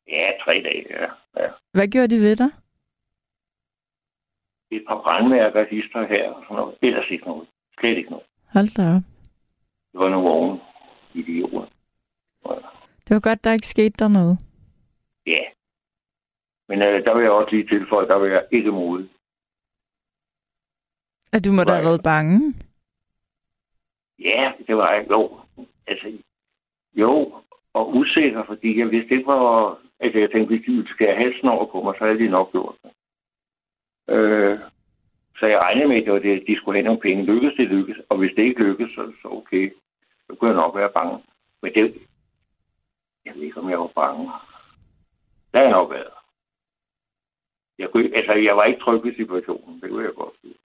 [0.08, 1.06] Ja, tre dage, ja.
[1.44, 1.50] ja.
[1.72, 2.50] Hvad gjorde de ved dig?
[4.72, 6.78] Et par brandmærker, hister her og sådan noget.
[6.82, 7.48] Ellers ikke noget.
[7.80, 8.26] Slet ikke noget.
[8.54, 9.02] Hold da op.
[9.92, 10.62] Det var nogle unge
[11.14, 11.66] idioter.
[13.08, 14.38] Det var godt, der ikke skete der noget.
[15.26, 15.44] Ja.
[16.68, 19.10] Men øh, der vil jeg også lige tilføje, der vil jeg ikke modig.
[21.34, 22.54] At du må da have været bange.
[24.20, 25.10] Ja, det var jeg.
[25.10, 25.40] Jo.
[25.88, 26.18] Altså,
[26.94, 27.42] jo,
[27.74, 29.80] og usikker, fordi jeg vidste ikke, hvor...
[30.00, 32.52] Altså, jeg tænkte, hvis de ville skære halsen over på mig, så havde de nok
[32.52, 32.92] gjort det.
[34.16, 34.60] Øh,
[35.40, 37.26] så jeg regnede med, at det var det, de skulle have nogle penge.
[37.26, 37.98] Lykkes det, lykkes.
[38.10, 39.74] Og hvis det ikke lykkes, så, så okay.
[40.28, 41.24] Så kunne jeg nok være bange.
[41.62, 42.08] Men det,
[43.26, 44.24] jeg ved ikke, om jeg var bange.
[45.52, 46.14] Der har jeg nok været.
[47.78, 49.82] Jeg, kunne, altså, jeg var ikke tryg i situationen.
[49.82, 50.56] Det kunne jeg godt sige.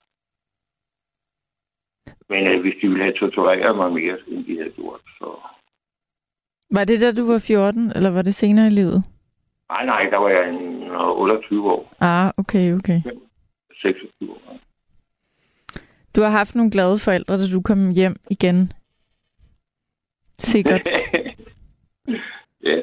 [2.28, 5.40] Men øh, hvis de ville have tortureret mig mere, end de havde gjort, så...
[6.74, 9.04] Var det da du var 14, eller var det senere i livet?
[9.68, 11.94] Nej, nej, der var jeg en, 28 år.
[12.00, 13.00] Ah, okay, okay.
[13.80, 14.58] 26 år.
[16.16, 18.72] Du har haft nogle glade forældre, da du kom hjem igen.
[20.38, 20.90] Sikkert.
[22.68, 22.80] ja.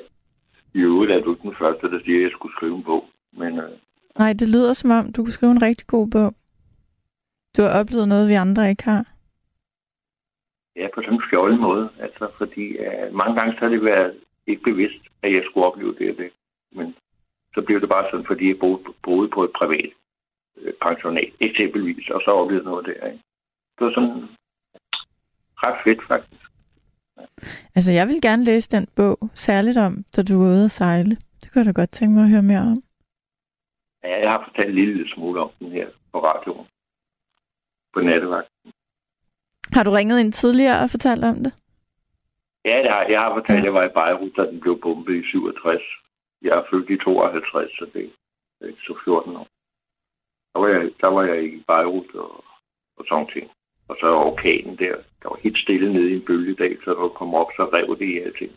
[0.76, 3.04] Øvrigt er du den første, der siger, at jeg skulle skrive en bog.
[3.34, 3.72] Men øh,
[4.18, 6.34] Nej, det lyder som om, du kunne skrive en rigtig god bog.
[7.58, 9.11] Du har oplevet noget, vi andre ikke har.
[10.92, 11.90] Ja, på sådan en fjollet måde.
[12.00, 15.96] Altså, fordi øh, mange gange så har det været ikke bevidst, at jeg skulle opleve
[16.00, 16.32] det og det.
[16.72, 16.96] Men
[17.56, 19.92] så blev det bare sådan, fordi jeg boede, boede på et privat
[20.58, 23.06] øh, pensionat, eksempelvis, og så oplevede noget der.
[23.08, 23.24] Ikke?
[23.80, 24.28] Det var sådan
[25.64, 26.52] ret fedt, faktisk.
[27.76, 31.16] Altså, jeg vil gerne læse den bog, særligt om, da du var ude at sejle.
[31.42, 32.84] Det kunne jeg da godt tænke mig at høre mere om.
[34.04, 36.68] Ja, jeg har fortalt en lille smule om den her på radioen.
[37.94, 38.50] På nattevagt.
[39.74, 41.54] Har du ringet ind tidligere og fortalt om det?
[42.66, 43.66] Ja, det har, jeg har fortalt, at Ja.
[43.70, 45.82] jeg var i Beirut, da den blev bombet i 67.
[46.42, 48.10] Jeg er født i 52, så det
[48.62, 49.48] er ikke så 14 år.
[50.54, 52.44] Der var jeg, der var jeg i Beirut og,
[52.98, 53.52] og sådan ting.
[53.88, 54.96] Og så orkanen der.
[55.22, 58.06] Der var helt stille nede i en bølgedal, så der kom op, så rev det
[58.06, 58.52] i alting.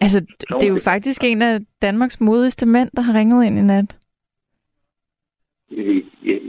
[0.00, 0.20] Altså,
[0.60, 3.96] det er jo faktisk en af Danmarks modigste mænd, der har ringet ind i nat.
[5.70, 6.40] Jeg, jeg,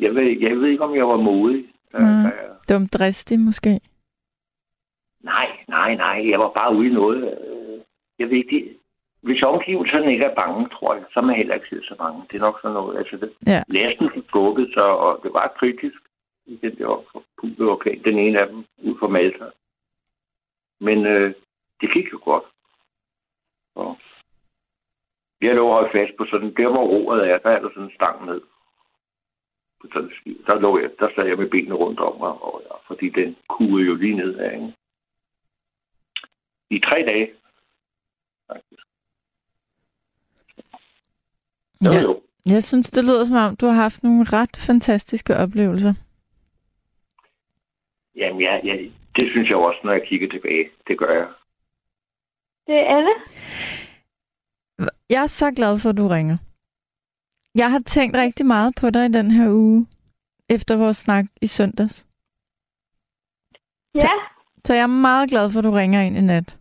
[0.00, 1.64] jeg, ved, jeg ved ikke, om jeg var modig.
[1.92, 2.32] Nej.
[2.32, 3.80] Øh, Dum dristig måske.
[5.20, 6.30] Nej, nej, nej.
[6.30, 7.22] Jeg var bare ude i noget.
[7.22, 7.80] øh,
[8.18, 8.76] Jeg ved ikke,
[9.22, 12.22] hvis omgivelserne ikke er bange, tror jeg, så er man heller ikke så bange.
[12.30, 12.98] Det er nok sådan noget.
[12.98, 13.62] Altså, det, Ja.
[13.68, 14.24] Lasten fik
[14.74, 16.00] sig, og det var kritisk
[16.46, 18.02] i den der pulverorkan.
[18.04, 19.44] Den ene af dem ud for Malta.
[20.80, 21.34] Men øh,
[21.80, 22.44] det gik jo godt.
[23.74, 23.98] Og
[25.40, 27.94] jeg lå holdt fast på sådan, der hvor roret er, der er der sådan en
[27.94, 28.40] stang ned.
[30.20, 30.46] Skib.
[30.46, 33.36] Der, lå jeg, der sad jeg med benene rundt om mig, og, ja, fordi den
[33.48, 34.72] kuede jo lige ned af ikke?
[36.70, 37.30] I tre dage,
[38.46, 38.82] faktisk.
[41.84, 42.02] Jo, Ja.
[42.02, 42.22] jo.
[42.46, 45.94] Jeg synes, det lyder som om, du har haft nogle ret fantastiske oplevelser.
[48.16, 48.76] Jamen, ja, ja,
[49.16, 50.70] det synes jeg også, når jeg kigger tilbage.
[50.86, 51.28] Det gør jeg.
[52.66, 53.10] Det er Anne.
[55.10, 56.36] Jeg er så glad for, at du ringer.
[57.54, 59.86] Jeg har tænkt rigtig meget på dig i den her uge,
[60.48, 62.06] efter vores snak i søndags.
[63.94, 64.08] Ja,
[64.64, 66.56] Så jeg er meget glad for, at du ringer ind i nat.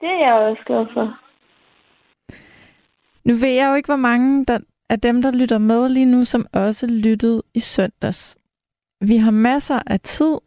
[0.00, 1.20] det er jeg også glad for.
[3.24, 6.24] Nu ved jeg jo ikke, hvor mange der, af dem, der lytter med lige nu,
[6.24, 8.36] som også lyttede i søndags.
[9.00, 10.38] Vi har masser af tid.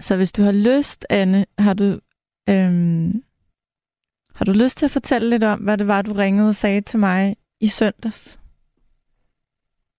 [0.00, 2.00] Så hvis du har lyst, Anne, har du,
[2.50, 3.22] øhm,
[4.36, 6.80] har du lyst til at fortælle lidt om, hvad det var, du ringede og sagde
[6.80, 8.40] til mig i søndags?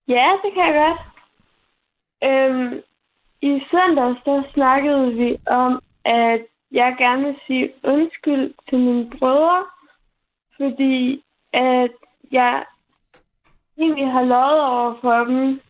[0.08, 1.00] Ja, det kan jeg godt.
[2.28, 2.82] Øhm,
[3.42, 6.40] I søndags, der snakkede vi om, at
[6.72, 9.64] jeg gerne vil sige undskyld til mine brødre,
[10.56, 11.22] fordi
[11.52, 11.90] at
[12.32, 12.64] jeg
[13.78, 15.60] egentlig har lovet over for dem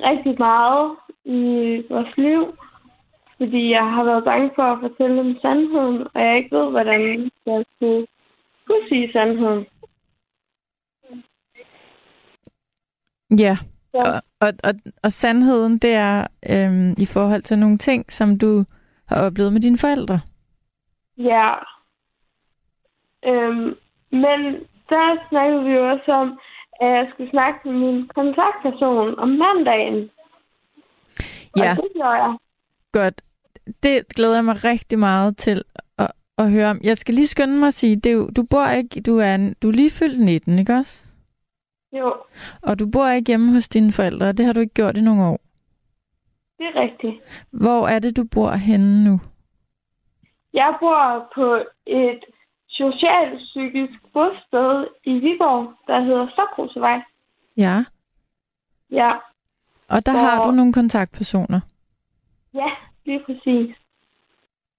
[0.00, 1.40] rigtig meget i
[1.90, 2.56] vores liv,
[3.36, 7.30] fordi jeg har været bange for at fortælle dem sandheden, og jeg ikke ved, hvordan
[7.46, 8.06] jeg skulle
[8.66, 9.66] kunne sige sandheden.
[13.38, 13.56] Ja,
[13.90, 18.38] Så, og, og, og, og sandheden, det er øhm, i forhold til nogle ting, som
[18.38, 18.64] du
[19.08, 20.20] har oplevet med dine forældre.
[21.18, 21.54] ja.
[23.26, 23.76] Øhm,
[24.10, 24.40] men
[24.88, 26.38] der snakkede vi jo også om,
[26.80, 30.10] at jeg skulle snakke med min kontaktperson om mandagen.
[31.56, 31.70] Ja.
[31.70, 32.36] Og det gjorde jeg.
[32.92, 33.22] Godt.
[33.82, 35.64] Det glæder jeg mig rigtig meget til
[35.98, 36.80] at, at høre om.
[36.84, 39.54] Jeg skal lige skynde mig at sige, det er jo, du bor ikke, du er,
[39.62, 41.04] du er lige fyldt 19, ikke også?
[41.92, 42.14] Jo,
[42.62, 45.00] Og du bor ikke hjemme hos dine forældre, og det har du ikke gjort i
[45.00, 45.40] nogle år.
[46.58, 47.14] det er rigtigt.
[47.50, 49.20] Hvor er det, du bor henne nu?
[50.54, 52.20] Jeg bor på et
[52.68, 57.00] socialpsykisk bosted i Viborg, der hedder Stokrosevej.
[57.56, 57.84] Ja.
[58.90, 59.12] Ja,
[59.88, 61.60] Og der Hvor- har du nogle kontaktpersoner.
[62.54, 62.70] Ja,
[63.06, 63.76] lige præcis.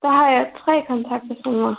[0.01, 1.75] Der har jeg tre kontaktpersoner.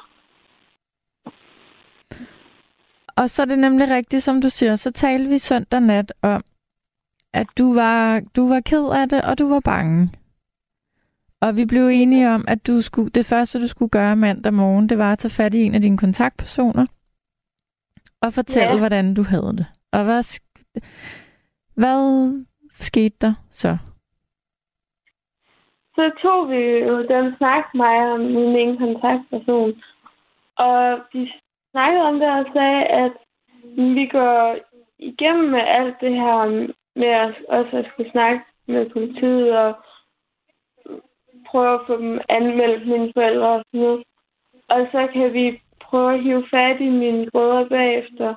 [3.17, 6.43] Og så er det nemlig rigtigt, som du siger, så talte vi søndag nat om,
[7.33, 10.11] at du var, du var ked af det, og du var bange.
[11.41, 14.89] Og vi blev enige om, at du skulle, det første, du skulle gøre mandag morgen,
[14.89, 16.87] det var at tage fat i en af dine kontaktpersoner,
[18.21, 18.79] og fortælle, Ja.
[18.79, 19.67] hvordan du havde det.
[19.93, 20.41] Og hvad,
[21.75, 22.33] hvad
[22.75, 23.79] skete der så?
[25.97, 29.83] Så tog vi jo den snak, mig og min ene kontaktperson.
[30.57, 31.33] Og de
[31.71, 33.13] snakkede om det og sagde, at
[33.65, 34.57] vi går
[34.99, 39.75] igennem med alt det her med at også at skulle snakke med politiet og
[41.47, 44.03] prøve at få dem anmeldt mine forældre og sådan noget.
[44.69, 48.35] Og så kan vi prøve at hive fat i mine brødre bagefter,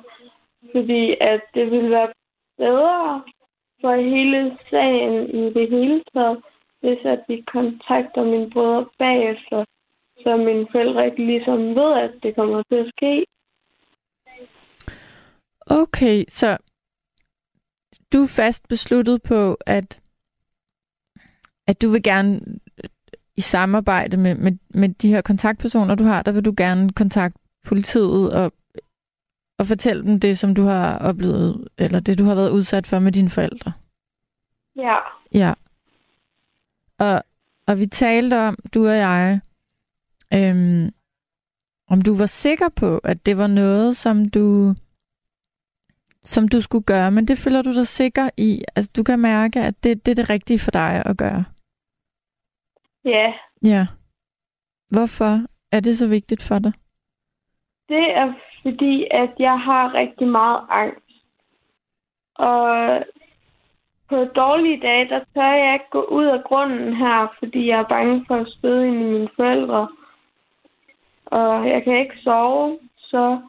[0.75, 2.11] fordi at det ville være
[2.57, 3.23] bedre
[3.81, 6.43] for hele sagen i det hele taget,
[6.79, 9.65] hvis at vi kontakter mine brødre bagefter,
[10.23, 13.25] så mine forældre ikke ligesom ved, at det kommer til at ske.
[15.69, 16.57] Okay, så
[18.13, 20.01] du er fast besluttet på, at,
[21.67, 22.41] at du vil gerne
[23.37, 27.39] i samarbejde med, med, med de her kontaktpersoner, du har, der vil du gerne kontakte
[27.65, 28.51] politiet og,
[29.59, 32.99] og fortælle dem det, som du har oplevet, eller det, du har været udsat for
[32.99, 33.71] med dine forældre.
[34.75, 34.97] Ja,
[35.33, 35.53] Ja.
[36.99, 37.23] Og,
[37.67, 39.39] og vi talte om, du og jeg,
[40.33, 40.89] øhm,
[41.89, 44.73] om du var sikker på, at det var noget, som du
[46.23, 48.63] som du skulle gøre, men det føler du dig sikker i.
[48.75, 51.45] Altså, du kan mærke, at det, det er det rigtige for dig at gøre.
[53.05, 53.33] ja.
[53.65, 53.87] Ja.
[54.89, 55.39] Hvorfor
[55.71, 56.73] er det så vigtigt for dig?
[57.89, 61.11] Det er fordi, at jeg har rigtig meget angst.
[62.35, 63.03] Og
[64.09, 67.93] på dårlige dage, der tør jeg ikke gå ud af grunden her, fordi jeg er
[67.95, 69.87] bange for at støde ind i mine forældre.
[71.25, 73.39] Og jeg kan ikke sove, så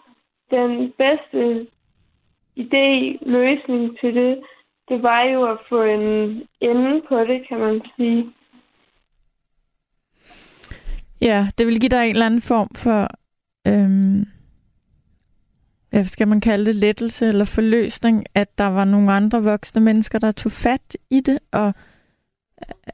[0.51, 1.67] den bedste
[2.65, 2.87] idé,
[3.37, 4.41] løsning til det,
[4.89, 8.33] det var jo at få en ende på det, kan man sige.
[11.21, 13.01] Ja, det vil give dig en eller anden form for,
[13.69, 13.98] øhm,
[15.91, 20.19] hvad skal man kalde det, lettelse eller forløsning, at der var nogle andre voksne mennesker,
[20.19, 21.73] der tog fat i det, og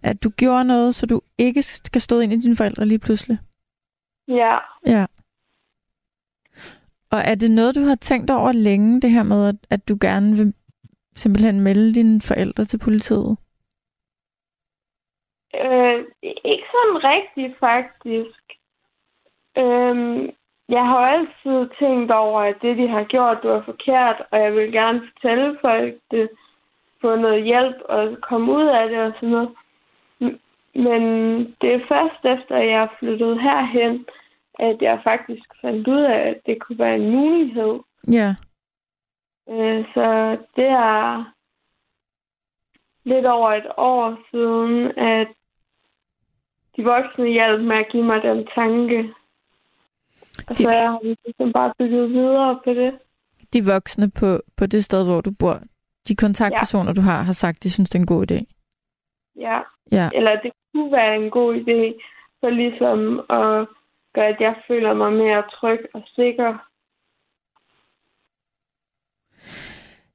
[0.03, 3.39] at du gjorde noget, så du ikke skal stå ind i dine forældre lige pludselig.
[4.29, 5.07] Ja, Ja.
[7.11, 9.99] Og er det noget, du har tænkt over længe, det her med, at, at du
[10.01, 10.55] gerne vil
[11.17, 13.37] simpelthen melde dine forældre til politiet?
[15.55, 18.45] Øh, ikke sådan rigtigt, faktisk.
[19.59, 20.31] Øhm,
[20.69, 24.41] jeg har jo altid tænkt over, at det, de har gjort, det var forkert, og
[24.41, 26.31] jeg vil gerne fortælle folk det,
[27.01, 29.55] få noget hjælp og komme ud af det og sådan noget.
[30.75, 31.03] Men
[31.61, 34.07] det er først efter, at jeg er flyttet herhen,
[34.59, 37.81] at jeg faktisk fandt ud af, at det kunne være en mulighed.
[38.09, 38.29] Ja.
[39.49, 41.25] Øh, så det er
[43.05, 45.29] lidt over et år siden, at
[46.77, 49.15] de voksne hjalp med at give mig den tanke.
[50.49, 52.93] Og De- så har jeg ligesom bare bygget videre på det.
[53.53, 55.61] De voksne på, på det sted, hvor du bor,
[56.09, 56.95] de kontaktpersoner, ja.
[56.95, 58.39] du har, har sagt, de synes, det er en god idé.
[59.37, 59.61] Ja.
[59.93, 60.11] Ja.
[60.15, 61.81] Eller det kunne være en god idé,
[62.41, 63.69] for ligesom at
[64.15, 66.59] gøre, at jeg føler mig mere tryg og sikker.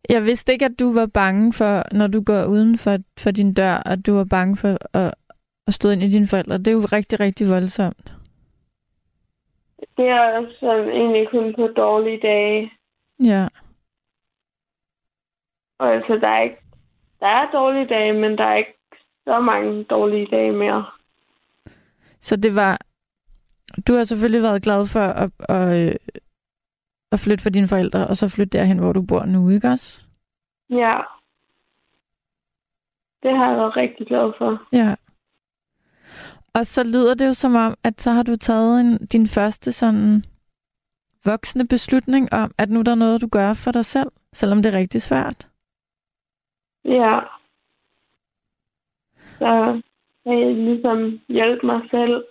[0.09, 3.53] Jeg vidste ikke, at du var bange for, når du går uden for, for din
[3.53, 5.13] dør, at du var bange for at,
[5.67, 6.57] at stå ind i dine forældre.
[6.57, 8.13] Det er jo rigtig, rigtig voldsomt.
[9.99, 12.71] Det er også sådan, egentlig kun på dårlige dage.
[13.23, 13.47] Ja.
[15.79, 16.61] Og altså, der er ikke
[17.19, 18.77] der er dårlige dage, men der er ikke
[19.23, 20.85] så mange dårlige dage mere.
[22.21, 22.79] Så det var...
[23.87, 25.95] Du har selvfølgelig været glad for at, at, øh,
[27.11, 30.07] at flytte for dine forældre, og så flytte derhen, hvor du bor nu, ikke også?
[30.69, 30.97] Ja.
[33.23, 34.67] Det har jeg været rigtig glad for.
[34.73, 34.95] Ja.
[36.53, 39.71] Og så lyder det jo som om, at så har du taget en, din første
[39.71, 40.23] sådan
[41.25, 44.73] voksne beslutning om, at nu er der noget, du gør for dig selv, selvom det
[44.73, 45.47] er rigtig svært.
[46.85, 47.19] Ja.
[49.39, 49.81] Så
[50.25, 52.23] jeg ligesom hjælpe mig selv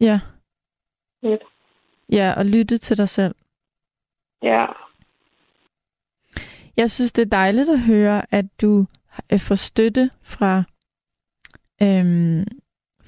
[0.00, 0.20] Ja.
[1.22, 1.42] lidt.
[2.12, 3.34] Ja, og lytte til dig selv.
[4.42, 4.66] Ja.
[6.76, 8.86] Jeg synes, det er dejligt at høre, at du
[9.32, 10.62] øh, får støtte fra,
[11.82, 12.44] øhm,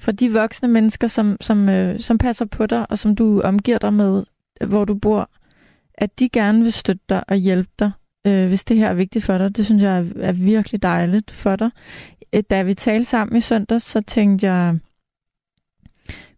[0.05, 3.77] fra de voksne mennesker, som, som, øh, som passer på dig, og som du omgiver
[3.77, 4.23] dig med,
[4.61, 5.29] øh, hvor du bor,
[5.93, 7.91] at de gerne vil støtte dig og hjælpe dig,
[8.27, 9.57] øh, hvis det her er vigtigt for dig.
[9.57, 11.69] Det synes jeg er, er virkelig dejligt for dig.
[12.33, 14.79] Øh, da vi talte sammen i søndag, så tænkte jeg,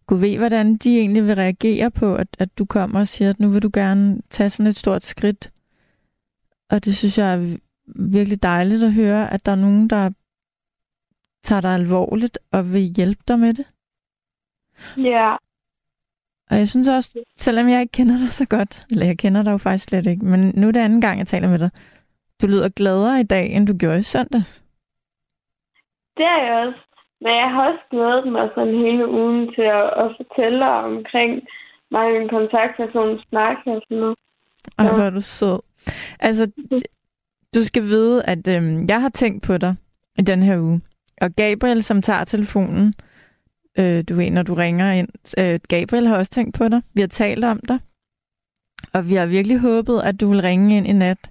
[0.06, 3.40] kunne ved, hvordan de egentlig vil reagere på, at, at du kommer og siger, at
[3.40, 5.50] nu vil du gerne tage sådan et stort skridt.
[6.70, 7.56] Og det synes jeg er
[7.96, 10.10] virkelig dejligt at høre, at der er nogen, der
[11.42, 13.66] tager dig alvorligt og vil hjælpe dig med det.
[14.96, 15.36] Ja.
[16.50, 19.52] Og jeg synes også, selvom jeg ikke kender dig så godt, eller jeg kender dig
[19.52, 21.70] jo faktisk slet ikke, men nu er det anden gang, jeg taler med dig,
[22.42, 24.64] du lyder gladere i dag, end du gjorde i søndags.
[26.16, 26.80] Det er jeg også.
[27.20, 31.32] Men jeg har også glædet mig sådan hele ugen til at, at fortælle dig omkring
[31.90, 34.16] mig og min kontaktperson snakke og sådan noget.
[34.78, 35.60] Ej, hvor er du sød.
[36.20, 36.52] Altså,
[37.54, 39.74] du skal vide, at øhm, jeg har tænkt på dig
[40.18, 40.80] i den her uge.
[41.20, 42.94] Og Gabriel, som tager telefonen,
[43.78, 46.82] øh, du ved, når du ringer ind, øh, Gabriel har også tænkt på dig.
[46.94, 47.78] Vi har talt om dig.
[48.92, 51.30] Og vi har virkelig håbet, at du vil ringe ind i nat.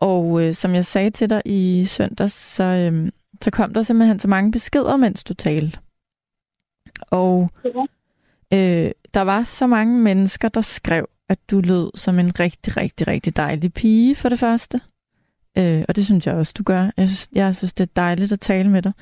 [0.00, 4.18] Og øh, som jeg sagde til dig i søndags, så, øh, så kom der simpelthen
[4.18, 5.78] så mange beskeder, mens du talte.
[7.00, 7.50] Og
[8.52, 13.06] øh, der var så mange mennesker, der skrev, at du lød som en rigtig, rigtig,
[13.06, 14.80] rigtig dejlig pige for det første.
[15.58, 16.90] Øh, og det synes jeg også, du gør.
[16.96, 18.92] Jeg synes, jeg synes, det er dejligt at tale med dig.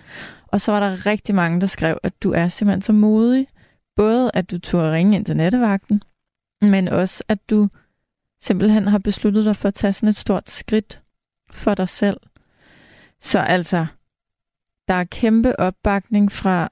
[0.47, 3.47] Og så var der rigtig mange, der skrev, at du er simpelthen så modig.
[3.97, 6.03] Både at du turde ringe ind til nattevagten,
[6.61, 7.69] men også at du
[8.41, 11.03] simpelthen har besluttet dig for at tage sådan et stort skridt
[11.51, 12.17] for dig selv.
[13.21, 13.87] Så altså,
[14.89, 16.69] der er kæmpe opbakning fra,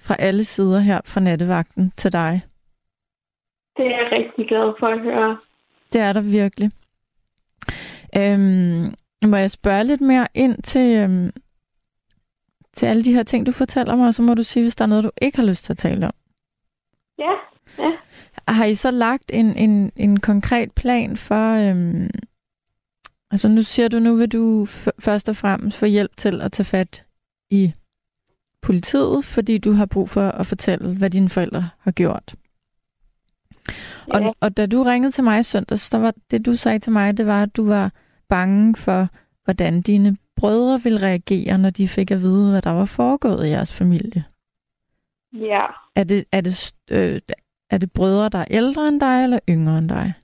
[0.00, 2.40] fra alle sider her fra nattevagten til dig.
[3.76, 5.38] Det er jeg rigtig glad for at høre.
[5.92, 6.70] Det er der virkelig.
[8.16, 8.94] Øhm,
[9.28, 11.30] må jeg spørge lidt mere ind til, øhm,
[12.72, 14.84] til alle de her ting, du fortæller mig, og så må du sige, hvis der
[14.84, 16.12] er noget, du ikke har lyst til at tale om.
[17.18, 17.32] Ja,
[17.78, 17.92] ja.
[18.48, 21.70] Har I så lagt en, en, en konkret plan for...
[21.70, 22.10] Øhm,
[23.30, 24.66] altså nu siger du, nu vil du
[24.98, 27.04] først og fremmest få hjælp til at tage fat
[27.50, 27.72] i
[28.62, 32.34] politiet, fordi du har brug for at fortælle, hvad dine forældre har gjort.
[34.08, 34.28] Ja.
[34.28, 36.92] Og, og da du ringede til mig i søndags, der var det, du sagde til
[36.92, 37.92] mig, det var, at du var
[38.30, 39.00] bange for,
[39.44, 43.50] hvordan dine brødre ville reagere, når de fik at vide, hvad der var foregået i
[43.50, 44.24] jeres familie.
[45.32, 45.66] Ja.
[45.96, 47.20] Er det, er det, øh,
[47.70, 50.14] er det brødre, der er ældre end dig, eller yngre end dig?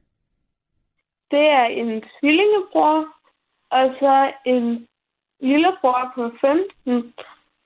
[1.31, 2.99] Det er en tvillingebror,
[3.71, 4.87] og så en
[5.41, 7.13] lillebror på 15,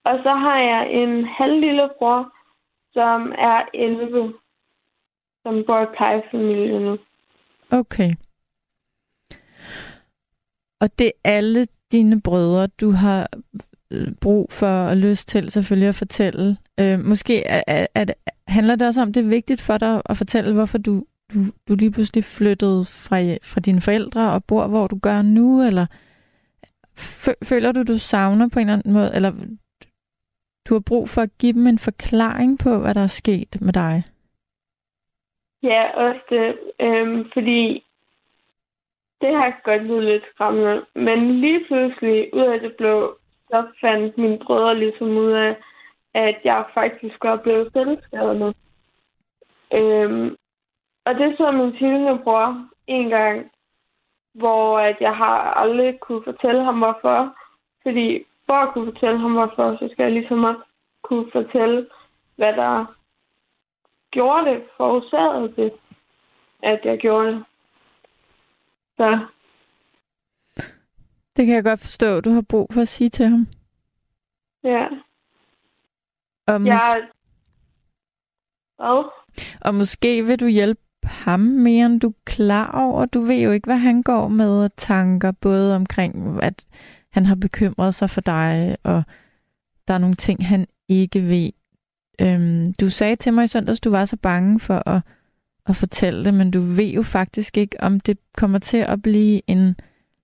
[0.04, 2.32] og så har jeg en halvlillebror,
[2.92, 4.34] som er 11
[5.42, 6.98] som bor i plejefamilie nu.
[7.70, 8.10] Okay.
[10.80, 13.28] Og det er alle dine brødre, du har
[13.92, 16.56] øh, brug for og lyst til selvfølgelig at fortælle.
[16.80, 18.04] Øh, måske er, er, er,
[18.46, 21.38] handler det også om, det er vigtigt for dig at fortælle, hvorfor du, du,
[21.68, 25.86] du lige pludselig flyttede fra, fra dine forældre og bor, hvor du gør nu, eller
[27.44, 29.32] føler du, du savner på en eller anden måde, eller
[30.68, 33.72] du har brug for at give dem en forklaring på, hvad der er sket med
[33.72, 34.02] dig?
[35.62, 36.48] Ja, også det.
[36.80, 37.84] Øhm, fordi
[39.20, 40.84] det har godt lyde lidt skræmmende.
[40.94, 43.16] Men lige pludselig, ud af det blå,
[43.48, 45.56] så fandt mine brødre ligesom ud af,
[46.14, 48.52] at jeg faktisk var blevet selvskadet nu.
[49.78, 50.36] Øhm,
[51.04, 53.50] og det så min tvillingebror en gang,
[54.34, 57.34] hvor at jeg har aldrig kunne fortælle ham hvorfor.
[57.82, 60.60] Fordi for at kunne fortælle ham hvorfor, så skal jeg ligesom også
[61.02, 61.86] kunne fortælle,
[62.36, 62.86] hvad der
[64.10, 65.72] gjorde det, forårsagede det,
[66.62, 67.44] at jeg gjorde det.
[69.00, 69.26] Så.
[71.36, 73.46] Det kan jeg godt forstå, du har brug for at sige til ham.
[74.64, 74.86] Ja.
[76.46, 77.08] Og, mås- jeg...
[78.76, 79.04] Hvad?
[79.60, 83.06] og måske vil du hjælpe ham mere, end du er klar over.
[83.06, 86.66] Du ved jo ikke, hvad han går med og tanker, både omkring, at
[87.12, 89.02] han har bekymret sig for dig, og
[89.88, 91.50] der er nogle ting, han ikke ved.
[92.20, 95.02] Øhm, du sagde til mig i søndags, du var så bange for at,
[95.70, 99.40] at fortælle det, men du ved jo faktisk ikke, om det kommer til at blive
[99.46, 99.76] en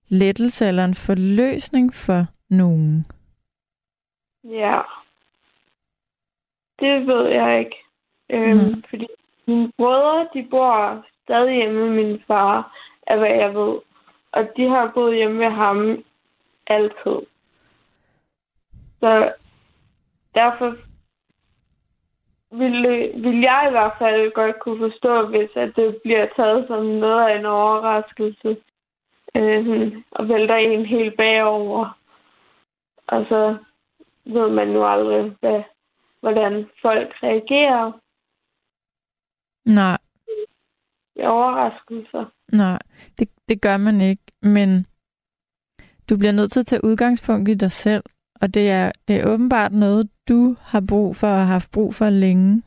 [0.09, 3.05] lettelse eller en forløsning for nogen.
[4.43, 4.81] Ja.
[6.79, 7.75] Det ved jeg ikke.
[8.29, 8.83] Øhm, mm.
[8.89, 9.07] Fordi
[9.47, 12.73] mine brødre, de bor stadig hjemme med min far,
[13.07, 13.79] af hvad jeg ved.
[14.31, 16.03] Og de har boet hjemme med ham
[16.67, 17.19] altid.
[18.99, 19.31] Så
[20.35, 20.75] derfor
[22.51, 26.85] ville, ville jeg i hvert fald godt kunne forstå, hvis at det bliver taget som
[26.85, 28.57] noget af en overraskelse.
[29.35, 31.97] Øh, og vælter en helt bagover.
[33.07, 33.57] Og så
[34.25, 35.63] ved man nu aldrig, hvad,
[36.19, 37.91] hvordan folk reagerer.
[39.65, 39.97] Nej.
[41.19, 42.25] Overraskelser.
[42.51, 42.79] Nej,
[43.19, 44.23] det, det gør man ikke.
[44.41, 44.85] Men
[46.09, 48.03] du bliver nødt til at tage udgangspunkt i dig selv.
[48.41, 51.95] Og det er, det er åbenbart noget, du har brug for og har haft brug
[51.95, 52.63] for længe.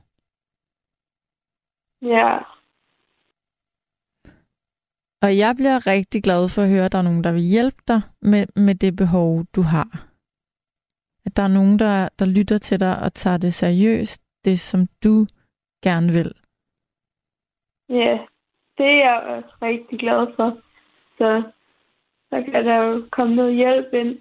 [2.03, 2.39] Ja.
[5.23, 7.83] Og jeg bliver rigtig glad for at høre, at der er nogen, der vil hjælpe
[7.89, 10.07] dig med, med det behov, du har.
[11.27, 14.81] At der er nogen, der, der lytter til dig og tager det seriøst, det som
[15.05, 15.27] du
[15.83, 16.33] gerne vil.
[17.89, 18.19] Ja,
[18.79, 20.59] det er jeg også rigtig glad for.
[21.19, 21.43] Så
[22.31, 24.19] så kan der jo komme noget hjælp ind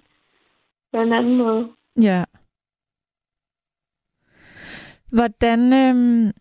[0.92, 1.68] på en anden måde.
[2.02, 2.24] Ja.
[5.12, 6.32] Hvordan, øhm,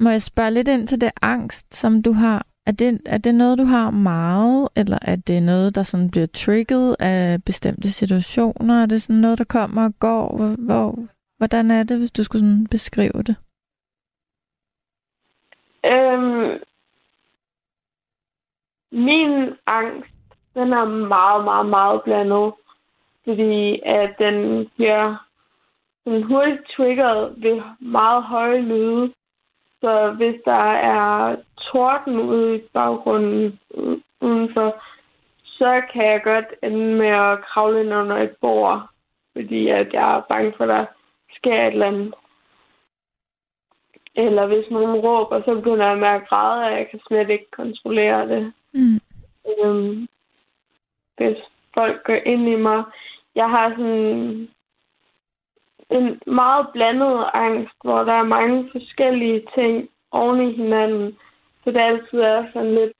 [0.00, 2.46] må jeg spørge lidt ind til det angst, som du har?
[2.66, 6.26] Er det, er det noget, du har meget, eller er det noget, der sådan bliver
[6.26, 8.82] trigget af bestemte situationer?
[8.82, 10.36] Er det sådan noget, der kommer og går?
[10.36, 10.98] Hvor, hvor,
[11.38, 13.36] hvordan er det, hvis du skulle sådan beskrive det?
[15.84, 16.58] Øhm,
[18.92, 20.14] min angst,
[20.54, 22.52] den er meget, meget, meget blandet.
[23.24, 25.16] Fordi at den bliver
[26.04, 29.12] sådan hurtigt triggeret ved meget høje lyde.
[29.80, 33.60] Så hvis der er torden ude i baggrunden
[34.20, 34.82] udenfor,
[35.44, 38.88] så kan jeg godt ende med at kravle ind under et bord,
[39.32, 40.86] fordi at jeg er bange for, at der
[41.36, 42.14] sker et eller andet.
[44.14, 47.50] Eller hvis nogen råber, så begynder jeg med at græde, og jeg kan slet ikke
[47.50, 48.52] kontrollere det.
[48.72, 49.00] Mm.
[49.48, 50.08] Øhm,
[51.16, 51.36] hvis
[51.74, 52.84] folk går ind i mig.
[53.34, 54.48] Jeg har sådan
[55.90, 61.16] en meget blandet angst, hvor der er mange forskellige ting oven i hinanden.
[61.64, 62.92] Så det altid er sådan lidt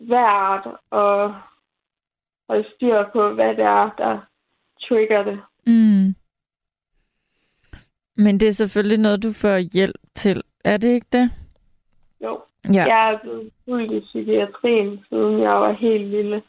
[0.00, 1.30] værd at
[2.48, 4.20] holde styr på, hvad det er, der
[4.88, 5.40] trigger det.
[5.66, 6.14] Mm.
[8.16, 10.42] Men det er selvfølgelig noget, du får hjælp til.
[10.64, 11.30] Er det ikke det?
[12.20, 12.40] Jo.
[12.72, 12.84] Ja.
[12.84, 16.42] Jeg er blevet fuldt i psykiatrien, siden jeg var helt lille.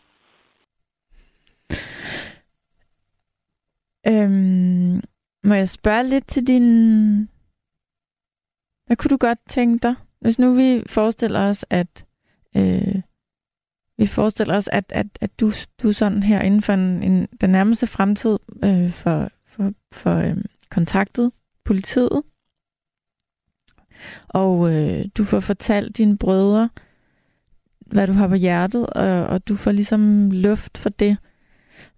[4.08, 5.02] Øhm,
[5.44, 7.30] må jeg spørge lidt til din...
[8.86, 12.06] Hvad kunne du godt tænke dig, hvis nu vi forestiller os, at
[12.58, 13.02] øh,
[13.98, 15.52] vi forestiller os, at, at, at du,
[15.84, 20.38] du sådan her inden for en, en, den nærmeste fremtid øh, for, for, for øh,
[20.70, 21.32] kontaktet
[21.66, 22.24] politiet,
[24.28, 26.70] og øh, du får fortalt dine brødre,
[27.80, 31.18] hvad du har på hjertet, og, og du får ligesom luft for det.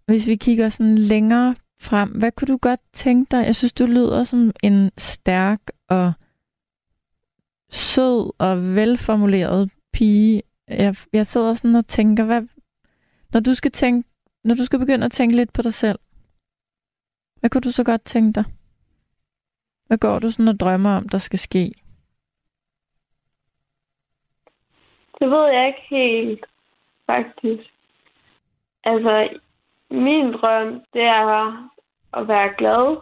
[0.05, 3.45] Hvis vi kigger sådan længere frem, hvad kunne du godt tænke dig?
[3.45, 5.59] Jeg synes, du lyder som en stærk
[5.89, 6.13] og
[7.69, 10.41] sød og velformuleret pige.
[10.67, 12.41] Jeg, jeg sidder sådan og tænker, hvad,
[13.33, 14.09] når du skal tænke,
[14.43, 15.99] når du skal begynde at tænke lidt på dig selv,
[17.39, 18.45] hvad kunne du så godt tænke dig?
[19.87, 21.71] Hvad går du sådan og drømmer om, der skal ske?
[25.19, 26.45] Det ved jeg ikke helt,
[27.05, 27.69] faktisk.
[28.83, 29.39] Altså,
[29.91, 31.69] min drøm, det er
[32.13, 32.97] at være glad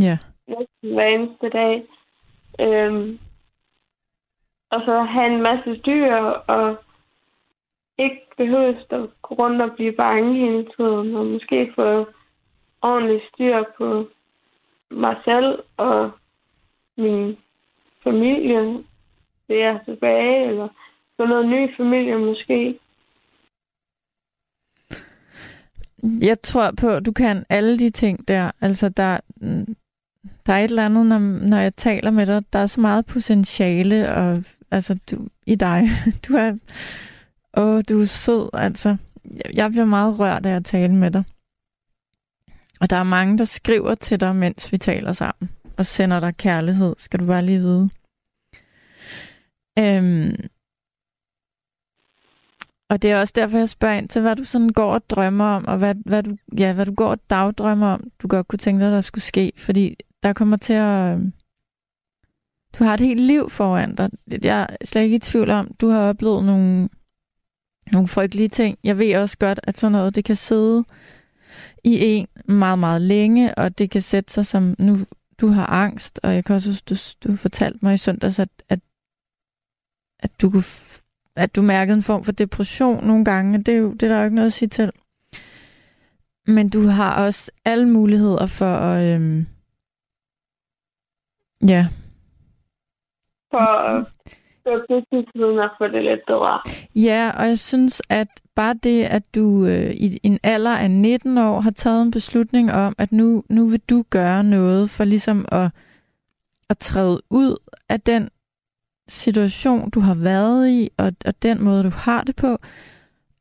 [0.00, 0.18] Ja.
[0.48, 1.84] næsten hver eneste dag.
[2.60, 3.18] Øhm,
[4.70, 6.14] og så have en masse dyr,
[6.46, 6.76] og
[7.98, 12.06] ikke behøves at gå rundt og blive bange hele tiden, og måske få
[12.82, 14.08] ordentligt styr på
[14.90, 16.10] mig selv og
[16.96, 17.38] min
[18.04, 18.84] familie,
[19.48, 20.68] det er tilbage, eller
[21.16, 22.78] få noget ny familie måske.
[26.02, 28.50] Jeg tror på, at du kan alle de ting der.
[28.60, 29.18] Altså, der,
[30.46, 33.06] der er et eller andet, når, når jeg taler med dig, der er så meget
[33.06, 35.88] potentiale og, altså, du, i dig.
[36.28, 36.56] Du er,
[37.56, 38.96] åh, du er sød, altså.
[39.54, 41.24] Jeg bliver meget rørt af at tale med dig.
[42.80, 46.36] Og der er mange, der skriver til dig, mens vi taler sammen, og sender dig
[46.36, 47.90] kærlighed, skal du bare lige vide.
[49.78, 50.36] Øhm,
[52.90, 55.44] og det er også derfor, jeg spørger ind til, hvad du sådan går og drømmer
[55.44, 58.58] om, og hvad, hvad, du, ja, hvad du går og dagdrømmer om, du godt kunne
[58.58, 59.52] tænke dig, der skulle ske.
[59.56, 61.14] Fordi der kommer til at...
[61.14, 61.32] Øhm,
[62.78, 64.10] du har et helt liv foran dig.
[64.42, 66.88] Jeg er slet ikke i tvivl om, du har oplevet nogle,
[67.92, 68.78] nogle frygtelige ting.
[68.84, 70.84] Jeg ved også godt, at sådan noget, det kan sidde
[71.84, 74.98] i en meget, meget længe, og det kan sætte sig som, nu
[75.40, 76.96] du har angst, og jeg kan også du,
[77.28, 78.80] du fortalte mig i søndags, at, at,
[80.18, 80.62] at du kunne
[81.36, 83.58] at du mærkede en form for depression nogle gange.
[83.58, 84.92] Det er, jo, det er der jo ikke noget at sige til.
[86.46, 89.14] Men du har også alle muligheder for at...
[89.14, 89.46] Øhm,
[91.68, 91.86] ja.
[93.50, 94.06] For at
[94.66, 96.60] at få det lidt bedre.
[96.94, 101.38] Ja, og jeg synes, at bare det, at du øh, i en alder af 19
[101.38, 105.44] år har taget en beslutning om, at nu, nu vil du gøre noget for ligesom
[105.52, 105.70] at,
[106.70, 107.56] at træde ud
[107.88, 108.28] af den
[109.10, 112.58] situation, du har været i, og, og den måde, du har det på,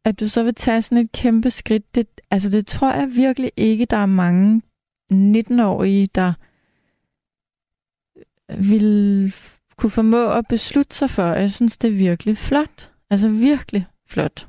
[0.05, 3.51] at du så vil tage sådan et kæmpe skridt, det, altså det tror jeg virkelig
[3.57, 4.61] ikke, der er mange
[5.11, 6.34] 19-årige, der
[8.57, 9.34] vil
[9.78, 11.24] kunne formå at beslutte sig for.
[11.24, 12.91] Jeg synes, det er virkelig flot.
[13.09, 14.47] Altså virkelig flot.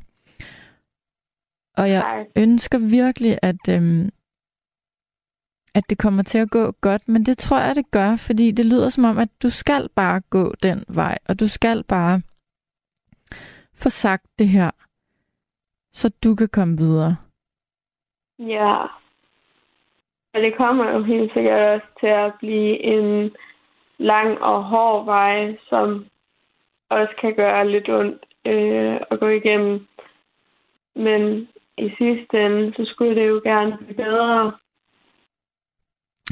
[1.77, 4.11] Og jeg ønsker virkelig, at, øhm,
[5.75, 8.67] at det kommer til at gå godt, men det tror jeg, det gør, fordi det
[8.67, 12.23] lyder som om, at du skal bare gå den vej, og du skal bare
[13.75, 14.71] få sagt det her,
[15.93, 17.17] så du kan komme videre.
[18.39, 18.83] Ja.
[20.35, 23.31] Og det kommer jo helt sikkert også til at blive en
[23.99, 26.07] lang og hård vej, som
[26.89, 29.87] også kan gøre lidt ondt øh, at gå igennem.
[30.95, 31.49] Men
[31.79, 34.53] i sidste ende, så skulle det jo gerne blive bedre.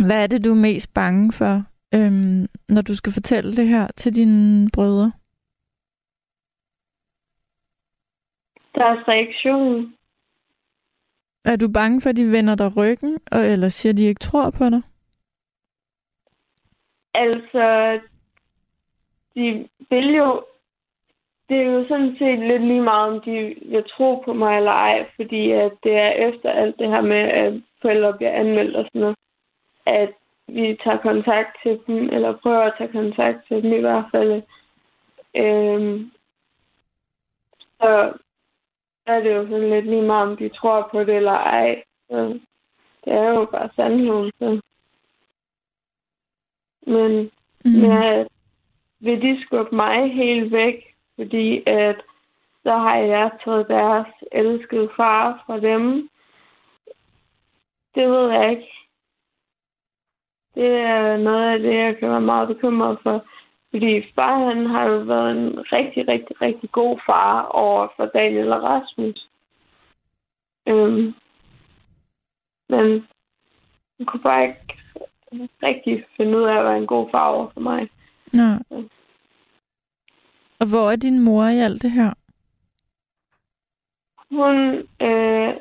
[0.07, 1.55] Hvad er det, du er mest bange for,
[1.95, 5.13] øhm, når du skal fortælle det her til dine brødre?
[8.75, 9.95] Deres reaktion.
[11.45, 14.51] Er du bange for, at de vender dig ryggen, eller siger, at de ikke tror
[14.51, 14.83] på dig?
[17.15, 17.65] Altså,
[19.35, 20.45] de vil jo...
[21.49, 23.33] Det er jo sådan set lidt lige meget, om de
[23.73, 27.23] vil tro på mig eller ej, fordi at det er efter alt det her med,
[27.43, 29.17] at forældre bliver anmeldt og sådan noget,
[29.89, 30.15] at
[30.49, 34.43] vi tager kontakt til dem, eller prøver at tage kontakt til dem i hvert fald.
[35.37, 36.11] Øhm,
[37.81, 38.13] så
[39.07, 41.83] er det jo sådan lidt lige meget, om de tror på det eller ej.
[42.09, 42.41] Så
[43.05, 44.33] det er jo bare sandheden.
[44.39, 44.61] Så.
[46.87, 47.31] Men
[47.65, 47.85] mm.
[47.85, 48.25] ja,
[49.01, 51.97] vil de skubbe mig helt væk, fordi at
[52.63, 56.09] så har jeg taget deres elskede far fra dem.
[57.95, 58.88] Det ved jeg ikke.
[60.59, 63.25] Det er noget af det, jeg kan være meget bekymret for.
[63.71, 68.53] Fordi far, han har jo været en rigtig, rigtig, rigtig god far over for Daniel
[68.53, 69.29] og Rasmus.
[70.69, 71.15] Øhm,
[72.69, 73.07] men
[73.97, 74.77] han kunne bare ikke
[75.63, 77.91] rigtig finde ud af at være en god far over for mig.
[78.33, 78.49] Nå.
[80.61, 82.15] Og hvor er din mor i alt det her?
[84.31, 84.57] Hun
[85.09, 85.55] øh,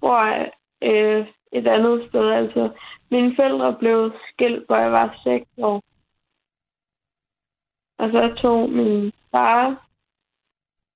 [0.00, 0.48] bor
[0.82, 2.30] øh, et andet sted.
[2.30, 2.70] Altså,
[3.10, 5.82] mine forældre blev skilt, hvor jeg var 6 år.
[7.98, 9.88] Og så tog min far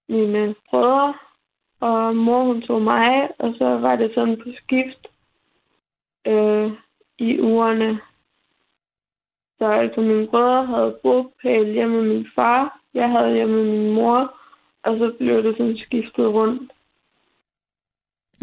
[0.08, 1.14] mine brødre,
[1.80, 5.06] og mor hun tog mig, og så var det sådan på skift
[6.26, 6.72] øh,
[7.18, 8.00] i ugerne.
[9.58, 13.94] Så altså mine brødre havde bopæl hjemme med min far, jeg havde hjemme med min
[13.94, 14.40] mor,
[14.82, 16.72] og så blev det sådan skiftet rundt.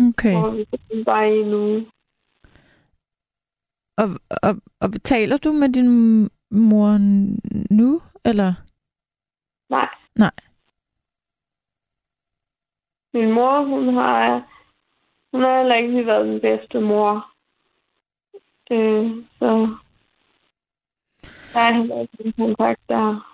[0.09, 0.35] Okay.
[0.35, 1.85] Og vi bare i en uge.
[3.97, 5.89] Og, og, og taler du med din
[6.51, 6.97] mor
[7.73, 8.53] nu, eller?
[9.69, 9.89] Nej.
[10.15, 10.31] Nej.
[13.13, 14.47] Min mor, hun har,
[15.31, 17.33] hun har heller ikke været den bedste mor.
[18.71, 19.77] Øh, så
[21.53, 23.33] der er heller ikke en kontakt der.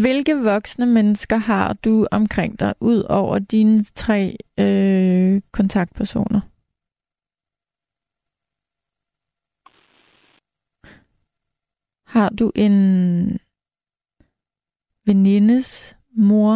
[0.00, 6.40] Hvilke voksne mennesker har du omkring dig, ud over dine tre øh, kontaktpersoner?
[12.12, 12.76] Har du en
[15.06, 16.54] venindes mor,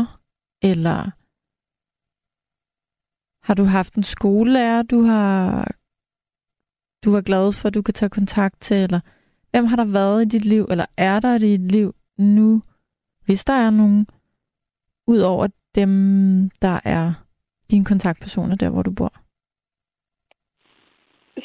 [0.63, 1.11] eller
[3.47, 5.65] har du haft en skolelærer, du har
[7.05, 9.01] du var glad for, at du kan tage kontakt til, eller
[9.51, 12.63] hvem har der været i dit liv, eller er der i dit liv nu,
[13.27, 14.07] hvis der er nogen,
[15.07, 15.91] ud over dem,
[16.63, 17.13] der er
[17.71, 19.13] dine kontaktpersoner der, hvor du bor?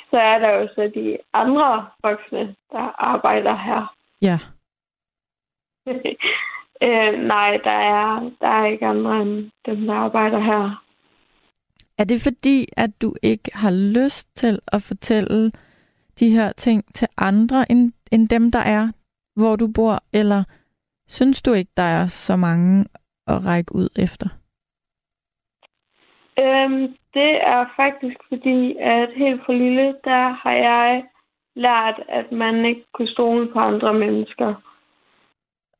[0.09, 4.01] Så er der jo så de andre voksne, der arbejder her.
[4.22, 4.38] Ja.
[6.88, 10.84] øh, nej, der er, der er ikke andre end dem, der arbejder her.
[11.97, 15.51] Er det fordi, at du ikke har lyst til at fortælle
[16.19, 18.91] de her ting til andre end, end dem, der er,
[19.36, 20.03] hvor du bor?
[20.13, 20.43] Eller
[21.07, 22.86] synes du ikke, der er så mange
[23.28, 24.28] at række ud efter?
[26.39, 31.03] Øhm, det er faktisk fordi, at helt for lille, der har jeg
[31.56, 34.54] lært, at man ikke kunne stole på andre mennesker.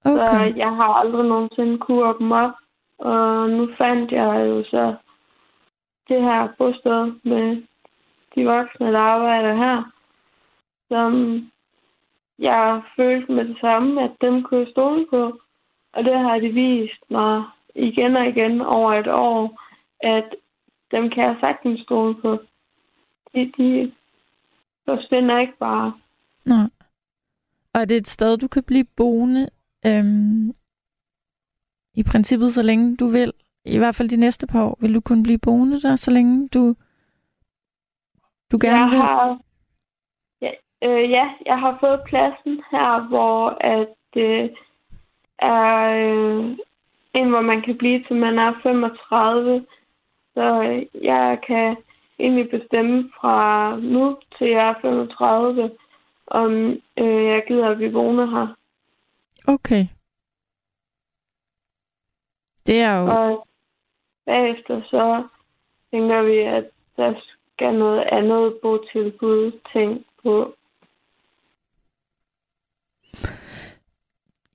[0.05, 0.28] Okay.
[0.28, 2.53] Så jeg har aldrig nogensinde kunne åbne op.
[2.99, 4.95] Og nu fandt jeg jo så
[6.07, 7.63] det her bosted med
[8.36, 9.84] de voksne, der arbejder her,
[10.88, 11.41] som
[12.39, 15.39] jeg følte med det samme, at dem kunne jeg stole på.
[15.93, 17.43] Og det har de vist mig
[17.76, 19.61] igen og igen over et år,
[19.99, 20.36] at
[20.91, 22.39] dem kan jeg sagtens stole på.
[23.36, 23.91] De, de
[24.91, 25.93] forsvinder ikke bare.
[26.45, 26.55] Nå.
[27.73, 29.49] Og er det et sted, du kan blive boende
[29.85, 30.49] øhm,
[31.93, 33.33] i princippet, så længe du vil?
[33.65, 36.47] I hvert fald de næste par år, vil du kunne blive boende der, så længe
[36.47, 36.75] du,
[38.51, 38.99] du gerne jeg vil?
[38.99, 39.39] Har,
[40.41, 40.51] ja,
[40.83, 44.49] øh, ja, jeg har fået pladsen her, hvor at øh,
[45.39, 46.57] er øh,
[47.13, 49.65] en, hvor man kan blive til man er 35.
[50.33, 50.45] Så
[51.01, 51.77] jeg kan
[52.24, 55.72] egentlig bestemme fra nu til jeg er 35,
[56.28, 56.51] om
[56.97, 58.47] øh, jeg gider at blive boende her.
[59.47, 59.86] Okay.
[62.67, 63.05] Det er jo...
[63.07, 63.47] Og
[64.26, 65.28] bagefter så
[65.91, 66.65] tænker vi, at
[66.97, 67.13] der
[67.53, 70.55] skal noget andet botilbud tænkt på.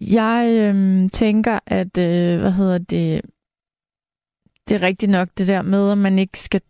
[0.01, 3.25] Jeg øhm, tænker, at, øh, hvad hedder det,
[4.69, 6.61] det er rigtigt nok det der med, at man ikke skal,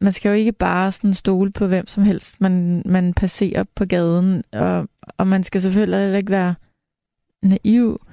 [0.00, 3.84] man skal jo ikke bare sådan stole på hvem som helst, man, man passerer på
[3.84, 4.88] gaden, og,
[5.18, 6.54] og man skal selvfølgelig heller ikke være
[7.42, 8.06] naiv,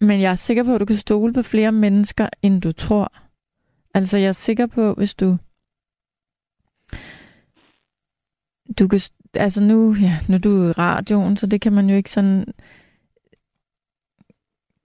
[0.00, 3.12] men jeg er sikker på, at du kan stole på flere mennesker, end du tror.
[3.94, 5.36] Altså, jeg er sikker på, hvis du
[8.78, 9.00] du kan,
[9.34, 12.44] altså nu, ja, nu er du i radioen, så det kan man jo ikke sådan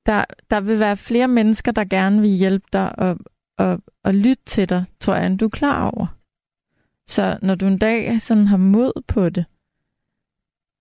[0.05, 3.17] der, der vil være flere mennesker, der gerne vil hjælpe dig og,
[3.57, 6.18] og, og lytte til dig, tror jeg, end du er klar over.
[7.09, 9.45] Så når du en dag sådan har mod på det,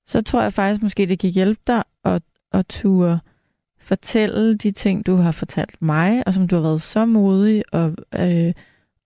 [0.07, 2.23] så tror jeg faktisk måske, det kan hjælpe dig at,
[2.53, 3.21] at ture
[3.79, 7.91] fortælle de ting, du har fortalt mig, og som du har været så modig at,
[8.15, 8.55] øh,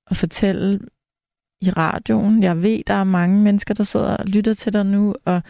[0.07, 0.81] at fortælle
[1.61, 2.43] i radioen.
[2.43, 5.43] Jeg ved, der er mange mennesker, der sidder og lytter til dig nu, og,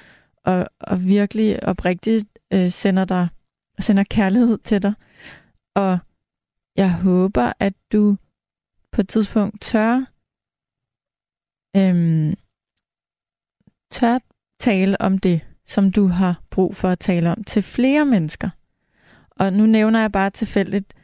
[0.45, 3.29] og, og virkelig oprigtigt øh, sender dig
[3.79, 4.93] sender kærlighed til dig.
[5.75, 5.99] Og
[6.77, 8.17] jeg håber, at du
[8.93, 10.12] på et tidspunkt tør,
[11.77, 12.35] øhm,
[13.91, 14.19] tør
[14.61, 18.51] tale om det, som du har brug for at tale om til flere mennesker.
[19.31, 20.95] Og nu nævner jeg bare tilfældigt,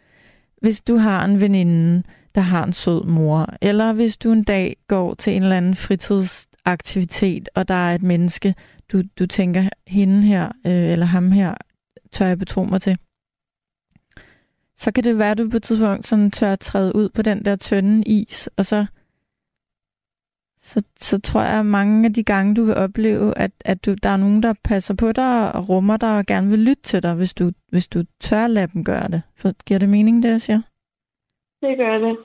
[0.61, 2.03] hvis du har en veninde,
[2.35, 5.75] der har en sød mor, eller hvis du en dag går til en eller anden
[5.75, 8.55] fritidsaktivitet, og der er et menneske,
[8.93, 11.55] du, du tænker, hende her, øh, eller ham her,
[12.13, 12.99] tør jeg betro mig til.
[14.77, 17.23] Så kan det være, at du på et tidspunkt sådan tør at træde ud på
[17.23, 18.87] den der tynde is, og så,
[20.59, 23.95] så, så tror jeg, at mange af de gange, du vil opleve, at, at du,
[24.03, 27.03] der er nogen, der passer på dig og rummer dig og gerne vil lytte til
[27.03, 29.23] dig, hvis du, hvis du tør lade dem gøre det.
[29.41, 30.63] For, giver det mening, det jeg siger?
[31.63, 32.19] Det gør det.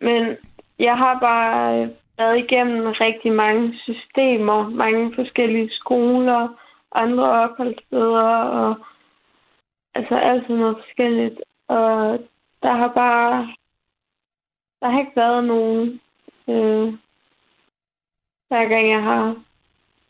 [0.00, 0.36] Men
[0.78, 6.48] jeg har bare øh, været igennem rigtig mange systemer, mange forskellige skoler,
[6.94, 8.74] andre opholdssteder, og
[9.94, 11.40] altså alt sådan noget forskelligt.
[11.68, 12.18] Og
[12.62, 13.54] der har bare,
[14.80, 16.00] der har ikke været nogen,
[16.48, 16.98] øh,
[18.48, 19.44] hver gang jeg har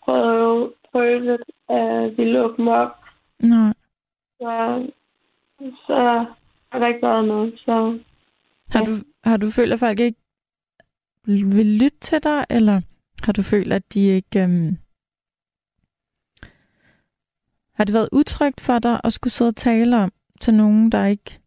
[0.05, 2.97] prøvet, prøvet at vi lukke dem op.
[3.39, 3.75] Nej.
[4.41, 4.87] Så,
[5.87, 6.27] så
[6.73, 7.59] har der ikke været noget.
[7.59, 7.99] Så,
[8.71, 8.93] har, du,
[9.25, 10.19] har du følt, at folk ikke
[11.27, 12.81] vil lytte til dig, eller
[13.23, 14.79] har du følt, at de ikke øhm,
[17.73, 21.05] har det været utrygt for dig at skulle sidde og tale om til nogen, der
[21.05, 21.41] ikke...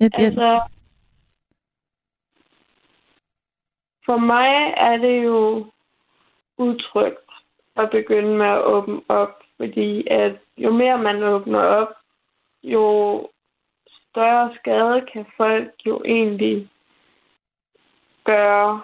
[0.00, 0.68] Jeg, altså, jeg...
[4.08, 5.66] for mig er det jo
[6.58, 7.30] utrygt
[7.76, 11.88] at begynde med at åbne op, fordi at jo mere man åbner op,
[12.62, 12.86] jo
[14.10, 16.68] større skade kan folk jo egentlig
[18.24, 18.82] gøre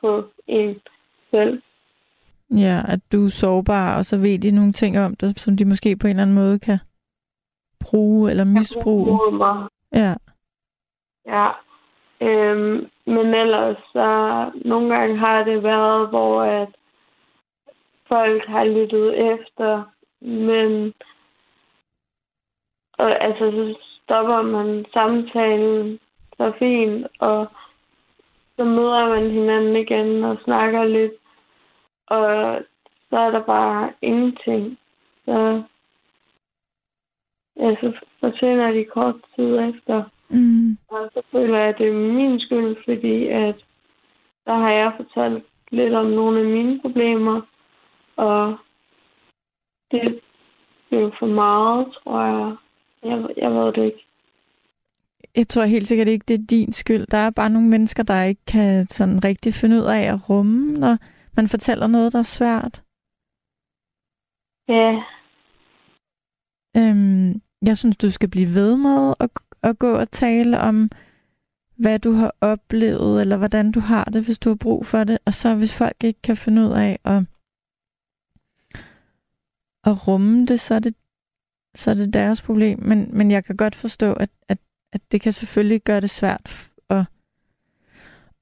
[0.00, 0.80] på en
[1.30, 1.62] selv.
[2.50, 5.64] Ja, at du er sårbar, og så ved de nogle ting om dig, som de
[5.64, 6.78] måske på en eller anden måde kan
[7.80, 9.32] bruge eller misbruge.
[9.32, 9.68] Mig.
[9.92, 10.14] Ja.
[11.26, 11.50] Ja.
[12.20, 16.68] Øhm, men ellers så nogle gange har det været, hvor at
[18.08, 19.82] folk har lyttet efter,
[20.20, 20.94] men
[22.98, 26.00] og, altså så stopper man samtalen
[26.36, 27.46] så fint, og
[28.56, 31.12] så møder man hinanden igen og snakker lidt
[32.08, 32.62] og
[33.10, 34.78] så er der bare ingenting.
[35.24, 35.62] Så,
[37.56, 40.04] ja, så forsvinder de kort tid efter.
[40.30, 40.78] Mm.
[40.88, 43.54] Og så føler jeg, at det er min skyld, fordi at
[44.46, 47.40] der har jeg fortalt lidt om nogle af mine problemer,
[48.16, 48.56] og
[49.90, 50.20] det
[50.90, 52.56] er jo for meget, tror jeg.
[53.02, 54.04] Jeg, jeg ved det ikke.
[55.36, 57.06] Jeg tror helt sikkert ikke, det er din skyld.
[57.06, 60.72] Der er bare nogle mennesker, der ikke kan sådan rigtig finde ud af at rumme,
[60.72, 60.96] når
[61.36, 62.82] man fortæller noget, der er svært.
[64.68, 64.90] Ja.
[66.76, 69.30] Øhm, jeg synes, du skal blive ved med at,
[69.62, 70.90] at gå og tale om,
[71.76, 75.18] hvad du har oplevet, eller hvordan du har det, hvis du har brug for det.
[75.24, 77.22] Og så hvis folk ikke kan finde ud af at,
[79.84, 80.94] at rumme det, så er det,
[81.74, 82.78] så er det deres problem.
[82.82, 84.58] Men, men jeg kan godt forstå, at, at,
[84.92, 87.04] at det kan selvfølgelig gøre det svært at,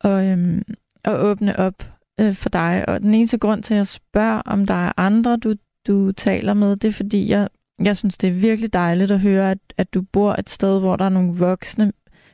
[0.00, 0.62] at, øhm,
[1.04, 2.84] at åbne op øh, for dig.
[2.88, 5.54] Og den eneste grund til, at jeg spørger, om der er andre, du,
[5.86, 7.48] du taler med, det er fordi, jeg,
[7.78, 10.96] jeg synes, det er virkelig dejligt at høre, at, at du bor et sted, hvor
[10.96, 11.92] der er nogle voksne,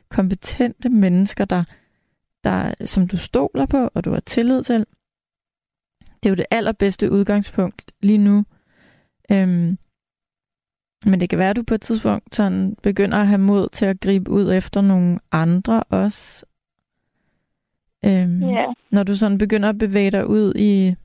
[0.09, 1.63] kompetente mennesker, der,
[2.43, 4.85] der, som du stoler på, og du har tillid til.
[5.99, 8.45] Det er jo det allerbedste udgangspunkt lige nu.
[9.31, 9.77] Øhm,
[11.05, 13.85] men det kan være, at du på et tidspunkt sådan begynder at have mod til
[13.85, 16.45] at gribe ud efter nogle andre også.
[18.05, 18.65] Øhm, Ja.
[18.91, 20.95] Når du sådan begynder at bevæge dig ud i,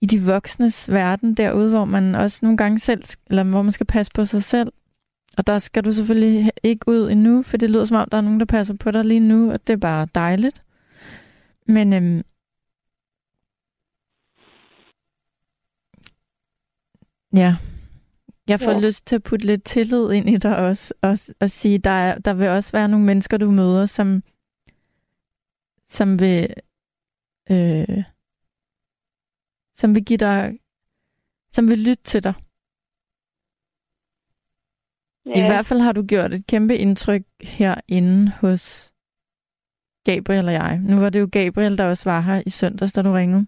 [0.00, 3.86] i de voksnes verden derude, hvor man også nogle gange selv, eller hvor man skal
[3.86, 4.72] passe på sig selv.
[5.36, 8.22] Og der skal du selvfølgelig ikke ud endnu, for det lyder som om, der er
[8.22, 10.62] nogen, der passer på dig lige nu, og det er bare dejligt.
[11.66, 12.22] Men øhm,
[17.34, 17.56] ja,
[18.48, 18.80] jeg får ja.
[18.80, 22.18] Lyst til at putte lidt tillid ind i dig også, og, og sige, der, er,
[22.18, 24.22] der vil også være nogle mennesker, du møder, som,
[25.88, 26.54] som vil
[27.50, 28.04] øh,
[29.80, 30.58] som vil give dig
[31.50, 32.34] som vil lytte til dig.
[35.26, 35.44] Ja.
[35.44, 38.94] I hvert fald har du gjort et kæmpe indtryk herinde hos
[40.04, 40.78] Gabriel og jeg.
[40.78, 43.46] Nu var det jo Gabriel, der også var her i søndags, da du ringede.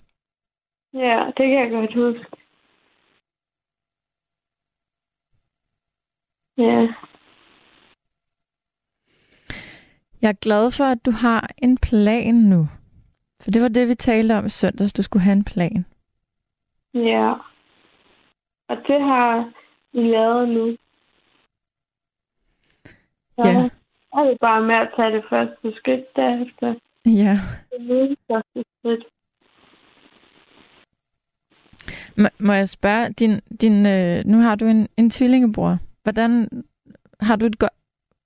[0.95, 2.27] ja, det kan jeg godt huske.
[6.59, 6.81] Ja.
[10.23, 12.69] Jeg er glad for, at du har en plan nu.
[13.43, 14.93] For det var det, vi talte om i søndags.
[14.93, 15.85] Du skulle have en plan.
[16.95, 17.33] Ja.
[18.69, 19.53] Og det har
[19.93, 20.77] vi lavet nu.
[23.39, 23.69] Så Ja.
[24.13, 26.75] er det bare med at tage det første skridt derefter.
[27.07, 27.41] Ja.
[27.71, 29.05] Det er det første skridt.
[32.17, 35.79] Må, må jeg spørge, din, din, øh, nu har du en, en tvillingebror.
[36.03, 36.49] Hvordan
[37.21, 37.77] har du, et go-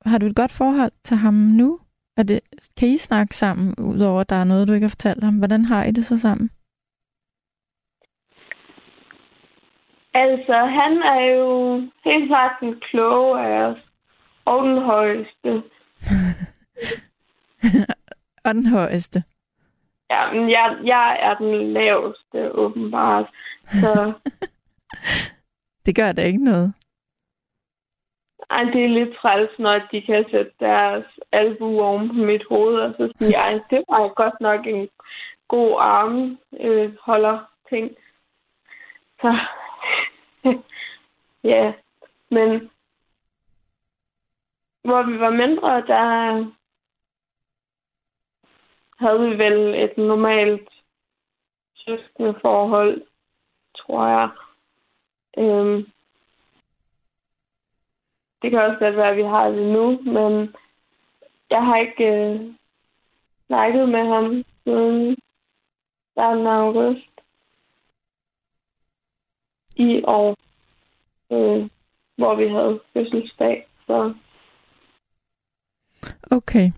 [0.06, 1.80] har du et godt forhold til ham nu?
[2.16, 2.40] Er det,
[2.76, 5.38] kan I snakke sammen, udover at der er noget, du ikke har fortalt ham?
[5.38, 6.50] Hvordan har I det så sammen?
[10.14, 13.78] Altså, han er jo helt klart den kloge af os.
[14.44, 15.48] Og den højeste.
[18.44, 19.24] og den højeste.
[20.10, 23.26] Ja, men jeg, jeg er den laveste, åbenbart.
[23.70, 24.12] Så
[25.86, 26.74] Det gør da ikke noget.
[28.50, 32.76] ej, det er lidt træls, når de kan sætte deres albu oven på mit hoved,
[32.76, 34.88] og så sige, ej, det var godt nok en
[35.48, 37.38] god arm øh, holder
[37.68, 37.90] ting.
[39.20, 39.38] Så
[41.52, 41.72] ja,
[42.30, 42.70] men
[44.82, 46.04] hvor vi var mindre, der
[48.98, 50.68] havde vi vel et normalt
[51.76, 53.02] søskende forhold,
[53.76, 54.30] tror jeg.
[55.38, 55.86] Øhm,
[58.42, 60.54] det kan også godt være, at vi har det nu, men
[61.50, 62.54] jeg har ikke øh,
[63.46, 65.16] snakket med ham siden
[66.12, 67.13] starten af august
[69.76, 70.36] i år,
[71.32, 71.68] øh,
[72.16, 73.66] hvor vi havde fødselsdag.
[73.86, 74.14] Så
[76.30, 76.70] Okay.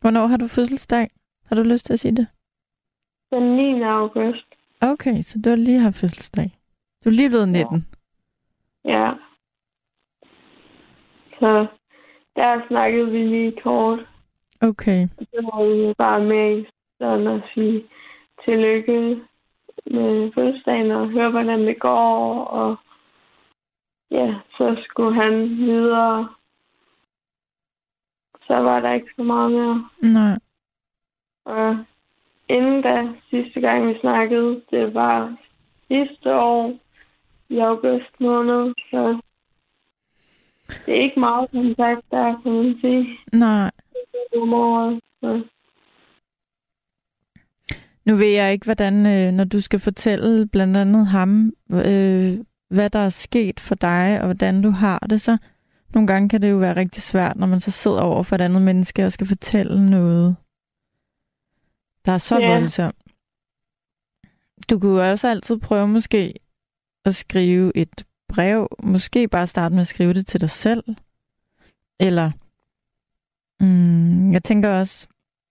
[0.00, 1.10] Hvornår har du fødselsdag?
[1.48, 2.26] Har du lyst til at sige det?
[3.30, 3.82] den 9.
[3.82, 4.46] august,
[4.80, 6.50] Okay, så du har lige haft fødselsdag.
[7.04, 7.86] Du er lige blevet 19.
[8.84, 9.12] ja.
[11.38, 11.66] Så
[12.36, 13.98] der snakkede vi lige kort.
[14.62, 15.08] Okay.
[15.18, 16.64] Så var vi bare med
[16.98, 17.84] sådan at sige
[18.44, 19.20] tillykke
[19.86, 22.44] med fødselsdagen og høre, hvordan det går.
[22.44, 22.76] Og
[24.10, 26.28] ja, så skulle han videre.
[28.46, 29.88] Så var der ikke så meget mere.
[30.02, 30.38] Nej.
[31.44, 31.84] Og
[32.48, 35.36] inden da, sidste gang vi snakkede, det var
[35.88, 36.78] sidste år
[37.48, 38.74] i august måned.
[38.90, 39.20] Så
[40.86, 43.18] det er ikke meget kontakt der, kan man sige.
[43.32, 43.70] Nej.
[44.36, 45.00] Om året.
[45.20, 45.42] Så.
[48.06, 52.38] Nu ved jeg ikke, hvordan, øh, når du skal fortælle blandt andet ham, øh,
[52.70, 55.36] hvad der er sket for dig, og hvordan du har det, så
[55.94, 58.40] nogle gange kan det jo være rigtig svært, når man så sidder over for et
[58.40, 60.36] andet menneske og skal fortælle noget,
[62.06, 62.52] der er så Ja.
[62.52, 62.96] voldsomt.
[64.70, 66.34] Du kunne jo også altid prøve måske
[67.04, 70.84] at skrive et brev, måske bare starte med at skrive det til dig selv,
[72.00, 72.30] eller
[73.60, 75.06] mm, jeg tænker også,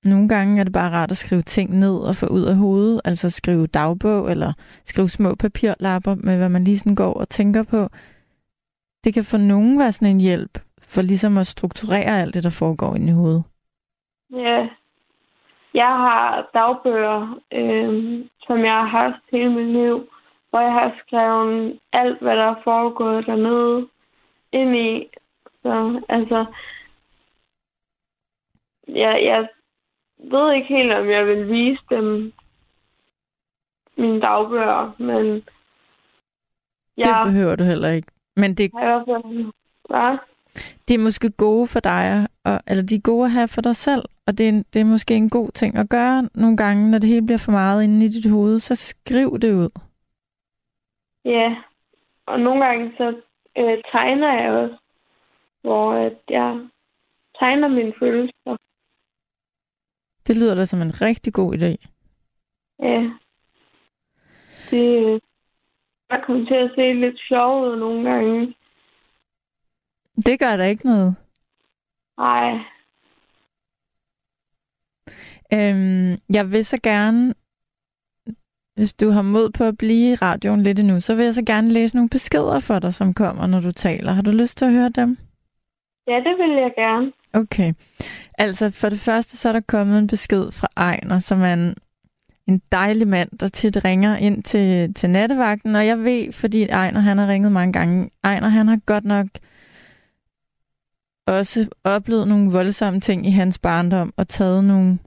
[0.05, 3.01] nogle gange er det bare rart at skrive ting ned og få ud af hovedet,
[3.05, 4.53] altså skrive dagbog eller
[4.85, 7.81] skrive små papirlapper med, hvad man lige sådan går og tænker på.
[9.03, 12.57] Det kan for nogen være sådan en hjælp for ligesom at strukturere alt det, der
[12.59, 13.43] foregår inde i hovedet.
[14.31, 14.67] Ja.
[15.73, 20.09] Jeg har dagbøger, øh, som jeg har haft hele mit liv,
[20.49, 23.87] hvor jeg har skrevet alt, hvad der er foregået dernede
[24.51, 25.09] ind i.
[25.61, 26.45] Så altså,
[28.87, 29.47] jeg, jeg
[30.17, 32.33] ved ikke helt, om jeg vil vise dem
[33.97, 35.43] mine dagbøger, men Det
[36.97, 38.07] jeg behøver du heller ikke.
[38.35, 39.51] Men det, i fald...
[39.89, 40.17] Hvad?
[40.87, 43.75] det er måske gode for dig og, eller de er gode at have for dig
[43.75, 46.99] selv, og det er, det er måske en god ting at gøre nogle gange, når
[46.99, 49.69] det hele bliver for meget inde i dit hoved, så skriv det ud.
[51.25, 51.55] Ja,
[52.25, 53.07] og nogle gange så
[53.57, 54.77] øh, tegner jeg også,
[55.61, 56.59] hvor at jeg
[57.39, 58.57] tegner mine følelser.
[60.27, 61.75] Det lyder da som en rigtig god idé.
[62.79, 63.09] Ja.
[64.71, 65.21] Det
[66.09, 68.55] jeg kommer til at se lidt sjov ud nogle gange.
[70.25, 71.15] Det gør der ikke noget.
[72.17, 72.51] Nej.
[75.53, 77.33] Øhm, jeg vil så gerne,
[78.75, 81.43] hvis du har mod på at blive i radioen lidt endnu, så vil jeg så
[81.45, 84.11] gerne læse nogle beskeder for dig, som kommer, når du taler.
[84.11, 85.17] Har du lyst til at høre dem?
[86.07, 87.11] Ja, det vil jeg gerne.
[87.33, 87.73] Okay.
[88.37, 91.75] Altså, for det første, så er der kommet en besked fra Ejner, som er en,
[92.47, 95.75] en dejlig mand, der tit ringer ind til, til nattevagten.
[95.75, 98.09] Og jeg ved, fordi Ejner, han har ringet mange gange.
[98.23, 99.27] Ejner, han har godt nok
[101.27, 104.99] også oplevet nogle voldsomme ting i hans barndom, og taget nogle,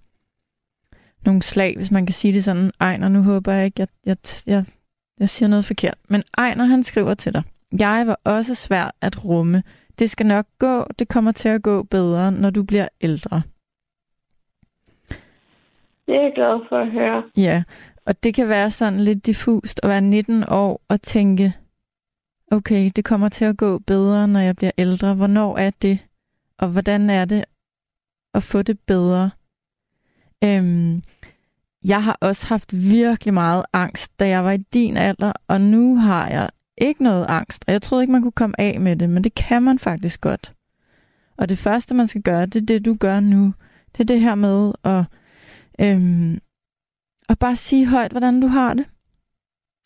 [1.24, 2.70] nogle slag, hvis man kan sige det sådan.
[2.80, 4.16] Ejner, nu håber jeg ikke, jeg, jeg,
[4.46, 4.64] jeg,
[5.20, 5.98] jeg siger noget forkert.
[6.08, 7.42] Men Ejner, han skriver til dig.
[7.78, 9.62] Jeg var også svært at rumme.
[9.99, 10.84] Det skal nok gå.
[10.99, 13.42] Det kommer til at gå bedre, når du bliver ældre.
[16.07, 17.22] Det er jeg glad for at høre.
[17.36, 17.62] Ja,
[18.07, 21.55] og det kan være sådan lidt diffust at være 19 år og tænke,
[22.51, 25.14] okay, det kommer til at gå bedre, når jeg bliver ældre.
[25.14, 25.99] Hvornår er det?
[26.59, 27.44] Og hvordan er det
[28.34, 29.30] at få det bedre?
[30.44, 31.03] Øhm,
[31.84, 35.96] jeg har også haft virkelig meget angst, da jeg var i din alder, og nu
[35.96, 37.64] har jeg ikke noget angst.
[37.66, 40.20] Og jeg troede ikke, man kunne komme af med det, men det kan man faktisk
[40.20, 40.52] godt.
[41.36, 43.54] Og det første, man skal gøre, det er det, du gør nu.
[43.92, 45.04] Det er det her med at,
[45.80, 46.40] øhm,
[47.28, 48.86] at bare sige højt, hvordan du har det.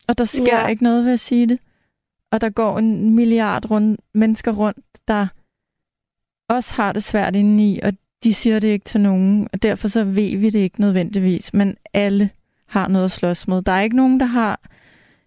[0.07, 0.67] Og der sker ja.
[0.67, 1.59] ikke noget ved at sige det.
[2.31, 5.27] Og der går en milliard rund, mennesker rundt, der
[6.49, 10.03] også har det svært indeni, og de siger det ikke til nogen, og derfor så
[10.03, 12.29] ved vi det ikke nødvendigvis, men alle
[12.67, 13.61] har noget at slås med.
[13.61, 14.59] Der er ikke nogen, der har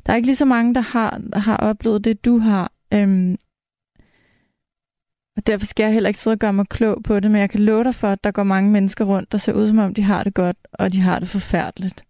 [0.07, 2.73] der er ikke lige så mange, der har, har oplevet det, du har.
[2.95, 3.37] Øhm,
[5.37, 7.51] og derfor skal jeg heller ikke sidde og gøre mig klog på det, men jeg
[7.51, 9.95] kan love dig for, at der går mange mennesker rundt, der ser ud som om,
[9.95, 12.05] de har det godt, og de har det forfærdeligt.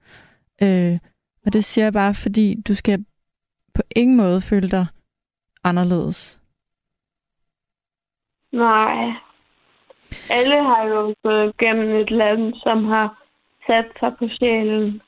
[0.62, 0.98] Øh,
[1.46, 3.04] og det siger jeg bare, fordi du skal
[3.74, 4.86] på ingen måde føle dig
[5.64, 6.40] anderledes.
[8.52, 9.12] Nej.
[10.30, 13.22] Alle har jo gået gennem et land, som har
[13.66, 15.02] sat sig på sjælen.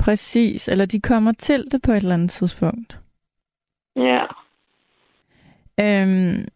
[0.00, 3.00] Præcis, eller de kommer til det på et eller andet tidspunkt.
[3.96, 4.22] Ja.
[5.80, 6.48] Øhm,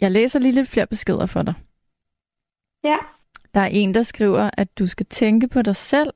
[0.00, 1.54] jeg læser lige lidt flere beskeder for dig.
[2.84, 2.96] Ja.
[3.54, 6.12] Der er en, der skriver, at du skal tænke på dig selv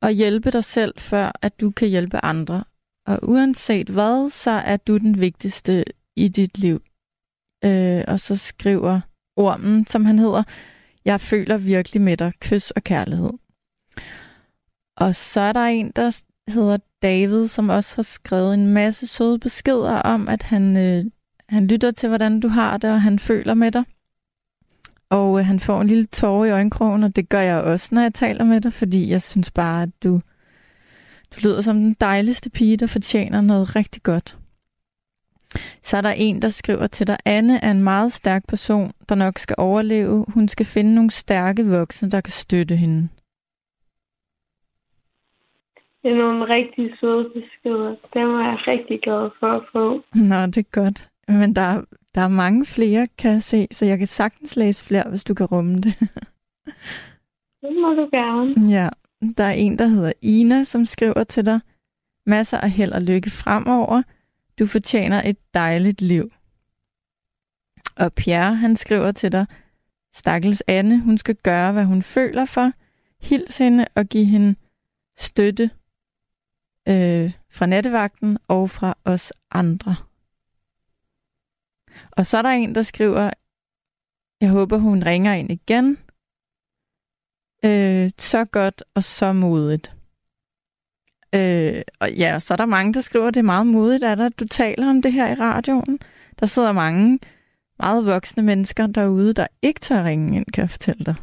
[0.00, 2.64] og hjælpe dig selv, før at du kan hjælpe andre.
[3.06, 5.84] Og uanset hvad, så er du den vigtigste
[6.16, 6.82] i dit liv.
[7.64, 9.00] Øh, og så skriver
[9.36, 10.42] ormen, som han hedder,
[11.04, 12.32] jeg føler virkelig med dig.
[12.40, 13.32] Kys og kærlighed.
[14.96, 19.38] Og så er der en, der hedder David, som også har skrevet en masse søde
[19.38, 21.04] beskeder om, at han, øh,
[21.48, 23.84] han lytter til, hvordan du har det, og han føler med dig.
[25.10, 28.02] Og øh, han får en lille tårer i øjenkrogen, og det gør jeg også, når
[28.02, 30.20] jeg taler med dig, fordi jeg synes bare, at du,
[31.34, 34.38] du lyder som den dejligste pige, der fortjener noget rigtig godt.
[35.82, 39.14] Så er der en, der skriver til dig, Anne er en meget stærk person, der
[39.14, 40.24] nok skal overleve.
[40.28, 43.08] Hun skal finde nogle stærke voksne, der kan støtte hende.
[46.06, 47.96] Det er nogle rigtig søde beskeder.
[48.14, 50.02] Dem er jeg rigtig glad for at få.
[50.14, 51.10] Nå, det er godt.
[51.28, 51.84] Men der,
[52.14, 55.34] der er mange flere, kan jeg se, så jeg kan sagtens læse flere, hvis du
[55.34, 55.94] kan rumme det.
[57.62, 58.70] det må du gerne.
[58.70, 58.88] Ja,
[59.38, 61.60] der er en, der hedder Ina, som skriver til dig,
[62.26, 64.02] masser af held og lykke fremover.
[64.58, 66.30] Du fortjener et dejligt liv.
[67.96, 69.46] Og Pierre, han skriver til dig,
[70.12, 72.72] stakkels Anne, hun skal gøre, hvad hun føler for.
[73.20, 74.54] Hils hende og give hende
[75.16, 75.70] støtte
[76.88, 79.96] øh, fra nattevagten og fra os andre.
[82.10, 83.30] Og så er der en, der skriver,
[84.40, 85.98] jeg håber, hun ringer ind igen.
[87.64, 89.92] Øh, så godt og så modigt.
[91.34, 94.28] Øh, og ja, så er der mange, der skriver, det er meget modigt, at der,
[94.28, 95.98] du taler om det her i radioen.
[96.40, 97.18] Der sidder mange
[97.78, 101.14] meget voksne mennesker derude, der ikke tør ringe ind, kan jeg fortælle dig.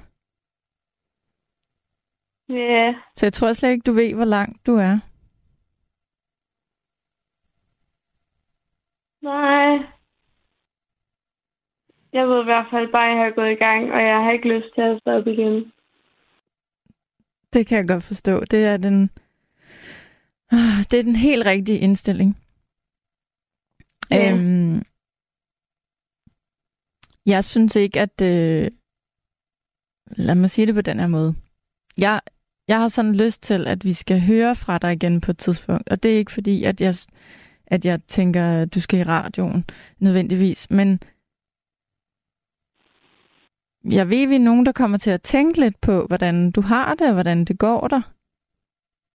[2.49, 2.55] Ja.
[2.55, 2.93] Yeah.
[3.17, 4.99] Så jeg tror slet ikke, du ved, hvor langt du er.
[9.23, 9.71] Nej.
[12.13, 14.31] Jeg ved i hvert fald bare, at jeg har gået i gang, og jeg har
[14.31, 15.71] ikke lyst til at stoppe igen.
[17.53, 18.39] Det kan jeg godt forstå.
[18.39, 19.09] Det er den,
[20.51, 22.37] ah, det er den helt rigtige indstilling.
[24.11, 24.31] Ja.
[24.31, 24.81] Øhm,
[27.25, 28.21] Jeg synes ikke, at...
[28.21, 28.71] Øh...
[30.17, 31.35] Lad mig sige det på den her måde.
[31.97, 32.21] Jeg,
[32.67, 35.89] jeg har sådan lyst til, at vi skal høre fra dig igen på et tidspunkt.
[35.89, 36.93] Og det er ikke fordi, at jeg,
[37.67, 39.65] at jeg tænker, at du skal i radioen
[39.99, 40.69] nødvendigvis.
[40.69, 40.99] Men
[43.91, 46.95] jeg ved, vi er nogen, der kommer til at tænke lidt på, hvordan du har
[46.95, 48.01] det, og hvordan det går dig.